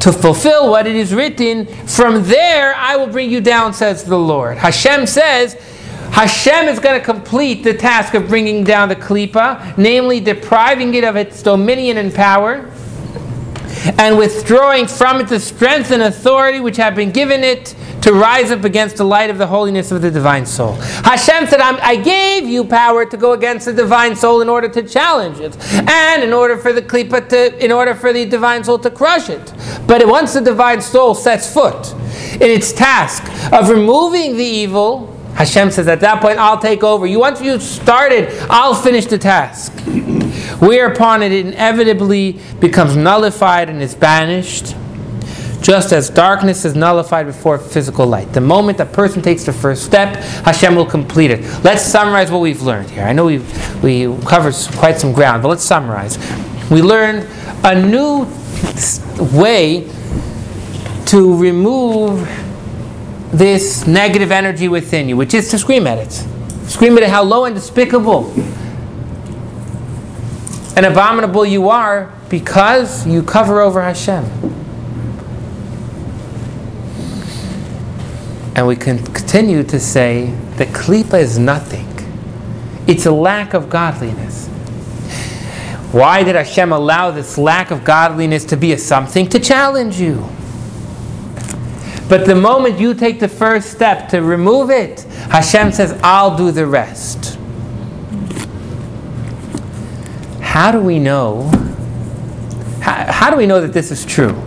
To 0.00 0.12
fulfill 0.12 0.70
what 0.70 0.86
it 0.86 0.96
is 0.96 1.14
written, 1.14 1.66
from 1.86 2.24
there 2.24 2.74
I 2.74 2.96
will 2.96 3.06
bring 3.06 3.30
you 3.30 3.40
down, 3.40 3.72
says 3.72 4.04
the 4.04 4.18
Lord. 4.18 4.58
Hashem 4.58 5.06
says, 5.06 5.54
Hashem 6.10 6.68
is 6.68 6.78
going 6.78 6.98
to 6.98 7.04
complete 7.04 7.64
the 7.64 7.74
task 7.74 8.14
of 8.14 8.28
bringing 8.28 8.64
down 8.64 8.88
the 8.88 8.96
klipa, 8.96 9.76
namely 9.76 10.20
depriving 10.20 10.94
it 10.94 11.04
of 11.04 11.16
its 11.16 11.42
dominion 11.42 11.96
and 11.96 12.14
power, 12.14 12.70
and 13.98 14.16
withdrawing 14.16 14.86
from 14.86 15.20
it 15.20 15.28
the 15.28 15.40
strength 15.40 15.90
and 15.90 16.02
authority 16.02 16.60
which 16.60 16.76
have 16.76 16.94
been 16.94 17.10
given 17.10 17.44
it 17.44 17.74
to 18.02 18.12
rise 18.12 18.50
up 18.50 18.64
against 18.64 18.96
the 18.96 19.04
light 19.04 19.30
of 19.30 19.38
the 19.38 19.46
holiness 19.46 19.90
of 19.90 20.02
the 20.02 20.10
divine 20.10 20.44
soul. 20.44 20.72
Hashem 20.72 21.46
said, 21.46 21.60
I 21.60 21.96
gave 21.96 22.46
you 22.46 22.64
power 22.64 23.06
to 23.06 23.16
go 23.16 23.32
against 23.32 23.66
the 23.66 23.72
divine 23.72 24.14
soul 24.14 24.40
in 24.40 24.48
order 24.48 24.68
to 24.68 24.82
challenge 24.82 25.40
it, 25.40 25.56
and 25.88 26.22
in 26.22 26.32
order 26.32 26.56
for 26.56 26.72
the 26.72 26.82
klipa 26.82 27.28
to, 27.30 27.64
in 27.64 27.72
order 27.72 27.94
for 27.94 28.12
the 28.12 28.26
divine 28.26 28.62
soul 28.62 28.78
to 28.80 28.90
crush 28.90 29.28
it. 29.30 29.52
But 29.86 30.06
once 30.06 30.34
the 30.34 30.40
divine 30.40 30.82
soul 30.82 31.14
sets 31.14 31.52
foot 31.52 31.92
in 32.34 32.42
its 32.42 32.72
task 32.72 33.24
of 33.52 33.70
removing 33.70 34.36
the 34.36 34.44
evil, 34.44 35.10
Hashem 35.34 35.70
says, 35.70 35.88
at 35.88 36.00
that 36.00 36.20
point, 36.20 36.38
I'll 36.38 36.60
take 36.60 36.84
over. 36.84 37.06
You 37.06 37.18
once 37.18 37.40
you 37.40 37.58
started, 37.58 38.28
I'll 38.50 38.74
finish 38.74 39.06
the 39.06 39.18
task. 39.18 39.72
Whereupon 40.60 41.22
it 41.22 41.32
inevitably 41.32 42.40
becomes 42.60 42.96
nullified 42.96 43.68
and 43.68 43.82
is 43.82 43.94
banished, 43.94 44.74
just 45.64 45.92
as 45.92 46.10
darkness 46.10 46.66
is 46.66 46.74
nullified 46.74 47.24
before 47.24 47.58
physical 47.58 48.06
light. 48.06 48.32
The 48.34 48.40
moment 48.40 48.80
a 48.80 48.84
person 48.84 49.22
takes 49.22 49.44
the 49.44 49.52
first 49.52 49.84
step, 49.84 50.16
Hashem 50.44 50.76
will 50.76 50.84
complete 50.84 51.30
it. 51.30 51.40
Let's 51.64 51.82
summarize 51.82 52.30
what 52.30 52.42
we've 52.42 52.60
learned 52.60 52.90
here. 52.90 53.04
I 53.04 53.14
know 53.14 53.24
we've 53.24 53.82
we 53.82 54.04
covered 54.26 54.54
quite 54.76 54.98
some 54.98 55.12
ground, 55.12 55.42
but 55.42 55.48
let's 55.48 55.64
summarize. 55.64 56.18
We 56.70 56.82
learned 56.82 57.26
a 57.64 57.80
new 57.80 58.26
way 59.38 59.90
to 61.06 61.36
remove 61.36 62.28
this 63.32 63.86
negative 63.86 64.30
energy 64.30 64.68
within 64.68 65.08
you, 65.08 65.16
which 65.16 65.32
is 65.32 65.50
to 65.50 65.58
scream 65.58 65.86
at 65.86 65.98
it. 65.98 66.12
Scream 66.68 66.96
at 66.98 67.04
it 67.04 67.08
how 67.08 67.22
low 67.22 67.46
and 67.46 67.54
despicable 67.54 68.32
and 70.76 70.86
abominable 70.86 71.44
you 71.46 71.68
are 71.68 72.12
because 72.28 73.06
you 73.06 73.22
cover 73.22 73.60
over 73.60 73.80
Hashem. 73.80 74.24
And 78.56 78.66
we 78.66 78.76
can 78.76 78.98
continue 78.98 79.62
to 79.64 79.80
say 79.80 80.26
that 80.56 80.68
klipa 80.68 81.18
is 81.20 81.38
nothing. 81.38 81.88
It's 82.86 83.06
a 83.06 83.12
lack 83.12 83.54
of 83.54 83.68
godliness. 83.68 84.48
Why 85.90 86.24
did 86.24 86.34
Hashem 86.34 86.72
allow 86.72 87.10
this 87.10 87.38
lack 87.38 87.70
of 87.70 87.84
godliness 87.84 88.44
to 88.46 88.56
be 88.56 88.72
a 88.72 88.78
something? 88.78 89.28
To 89.28 89.38
challenge 89.38 90.00
you. 90.00 90.28
But 92.08 92.26
the 92.26 92.34
moment 92.34 92.78
you 92.78 92.94
take 92.94 93.20
the 93.20 93.28
first 93.28 93.70
step 93.70 94.08
to 94.10 94.20
remove 94.20 94.70
it, 94.70 95.00
Hashem 95.30 95.72
says, 95.72 95.98
I'll 96.02 96.36
do 96.36 96.50
the 96.50 96.66
rest. 96.66 97.33
How 100.54 100.70
do 100.70 100.78
we 100.78 101.00
know? 101.00 101.50
How, 102.80 103.10
how 103.10 103.28
do 103.28 103.36
we 103.36 103.44
know 103.44 103.60
that 103.60 103.72
this 103.72 103.90
is 103.90 104.06
true? 104.06 104.40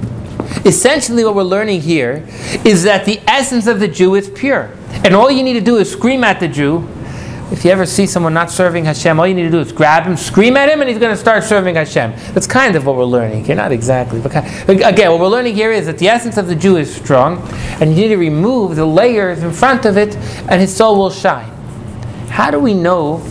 Essentially, 0.64 1.26
what 1.26 1.36
we're 1.36 1.44
learning 1.44 1.82
here 1.82 2.26
is 2.64 2.84
that 2.84 3.04
the 3.04 3.20
essence 3.28 3.68
of 3.68 3.82
the 3.82 3.90
Jew 3.90 4.16
is 4.16 4.30
pure. 4.30 4.72
And 5.04 5.14
all 5.14 5.30
you 5.30 5.44
need 5.44 5.56
to 5.56 5.62
do 5.62 5.76
is 5.76 5.92
scream 5.92 6.24
at 6.24 6.40
the 6.40 6.48
Jew. 6.48 6.88
If 7.52 7.66
you 7.66 7.72
ever 7.72 7.86
see 7.86 8.08
someone 8.08 8.34
not 8.34 8.50
serving 8.50 8.86
Hashem, 8.86 9.20
all 9.20 9.28
you 9.28 9.34
need 9.34 9.44
to 9.44 9.50
do 9.50 9.60
is 9.60 9.74
grab 9.74 10.06
him, 10.06 10.16
scream 10.16 10.56
at 10.56 10.70
him, 10.70 10.80
and 10.80 10.90
he's 10.90 10.98
going 10.98 11.14
to 11.14 11.20
start 11.20 11.44
serving 11.44 11.76
Hashem. 11.76 12.14
That's 12.34 12.48
kind 12.48 12.78
of 12.78 12.86
what 12.86 12.96
we're 12.96 13.04
learning 13.04 13.44
here. 13.44 13.58
Not 13.58 13.74
exactly. 13.74 14.22
But 14.22 14.34
again, 14.70 15.12
what 15.12 15.20
we're 15.20 15.28
learning 15.28 15.56
here 15.56 15.74
is 15.74 15.88
that 15.88 15.98
the 15.98 16.08
essence 16.08 16.38
of 16.38 16.48
the 16.48 16.56
Jew 16.56 16.78
is 16.78 16.96
strong, 16.96 17.46
and 17.82 17.90
you 17.90 18.04
need 18.04 18.08
to 18.08 18.18
remove 18.18 18.78
the 18.78 18.86
layers 18.86 19.44
in 19.44 19.52
front 19.52 19.84
of 19.84 19.98
it, 19.98 20.16
and 20.48 20.62
his 20.62 20.74
soul 20.74 20.98
will 20.98 21.12
shine. 21.12 21.52
How 22.30 22.50
do 22.50 22.60
we 22.60 22.74
know? 22.74 23.30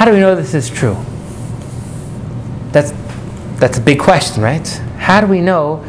How 0.00 0.06
do 0.06 0.12
we 0.12 0.20
know 0.20 0.34
this 0.34 0.54
is 0.54 0.70
true? 0.70 0.96
That's 2.72 2.94
that's 3.60 3.76
a 3.76 3.82
big 3.82 3.98
question, 4.00 4.42
right? 4.42 4.66
How 4.96 5.20
do 5.20 5.26
we 5.26 5.42
know 5.42 5.84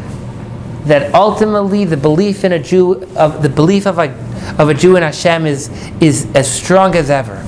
that 0.83 1.13
ultimately 1.15 1.85
the 1.85 1.95
belief 1.95 2.43
in 2.43 2.51
a 2.51 2.59
Jew 2.59 3.07
of 3.15 3.41
the 3.41 3.47
belief 3.47 3.87
of 3.87 3.99
a 3.99 4.11
of 4.59 4.67
a 4.67 4.73
Jew 4.73 4.97
in 4.97 5.03
Hashem 5.03 5.45
is 5.45 5.69
is 6.01 6.27
as 6.35 6.53
strong 6.53 6.93
as 6.95 7.09
ever. 7.09 7.41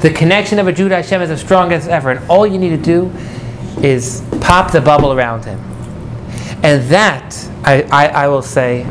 The 0.00 0.10
connection 0.10 0.60
of 0.60 0.68
a 0.68 0.72
Jew 0.72 0.88
to 0.88 0.94
Hashem 0.94 1.20
is 1.20 1.32
as 1.32 1.40
strong 1.40 1.72
as 1.72 1.88
ever, 1.88 2.12
and 2.12 2.30
all 2.30 2.46
you 2.46 2.58
need 2.58 2.70
to 2.70 2.76
do 2.76 3.10
is 3.82 4.22
pop 4.40 4.70
the 4.70 4.80
bubble 4.80 5.12
around 5.12 5.46
him. 5.46 5.58
And 6.62 6.88
that, 6.90 7.34
I, 7.64 7.82
I, 7.90 8.06
I 8.06 8.28
will 8.28 8.42
say, 8.42 8.86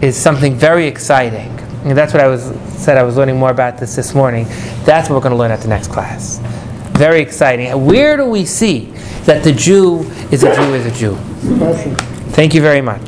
is 0.00 0.16
something 0.16 0.56
very 0.56 0.88
exciting. 0.88 1.61
And 1.84 1.96
that's 1.96 2.12
what 2.12 2.22
I 2.22 2.28
was 2.28 2.42
said. 2.76 2.96
I 2.96 3.02
was 3.02 3.16
learning 3.16 3.38
more 3.38 3.50
about 3.50 3.78
this 3.78 3.96
this 3.96 4.14
morning. 4.14 4.44
That's 4.84 5.08
what 5.08 5.16
we're 5.16 5.22
going 5.22 5.32
to 5.32 5.36
learn 5.38 5.50
at 5.50 5.60
the 5.60 5.68
next 5.68 5.88
class. 5.88 6.38
Very 6.92 7.20
exciting. 7.20 7.86
Where 7.86 8.16
do 8.16 8.26
we 8.26 8.44
see 8.44 8.92
that 9.24 9.42
the 9.42 9.52
Jew 9.52 10.00
is 10.30 10.44
a 10.44 10.54
Jew 10.54 10.74
is 10.74 10.86
a 10.86 10.90
Jew? 10.92 11.16
Thank 12.32 12.54
you 12.54 12.60
very 12.60 12.80
much. 12.82 13.00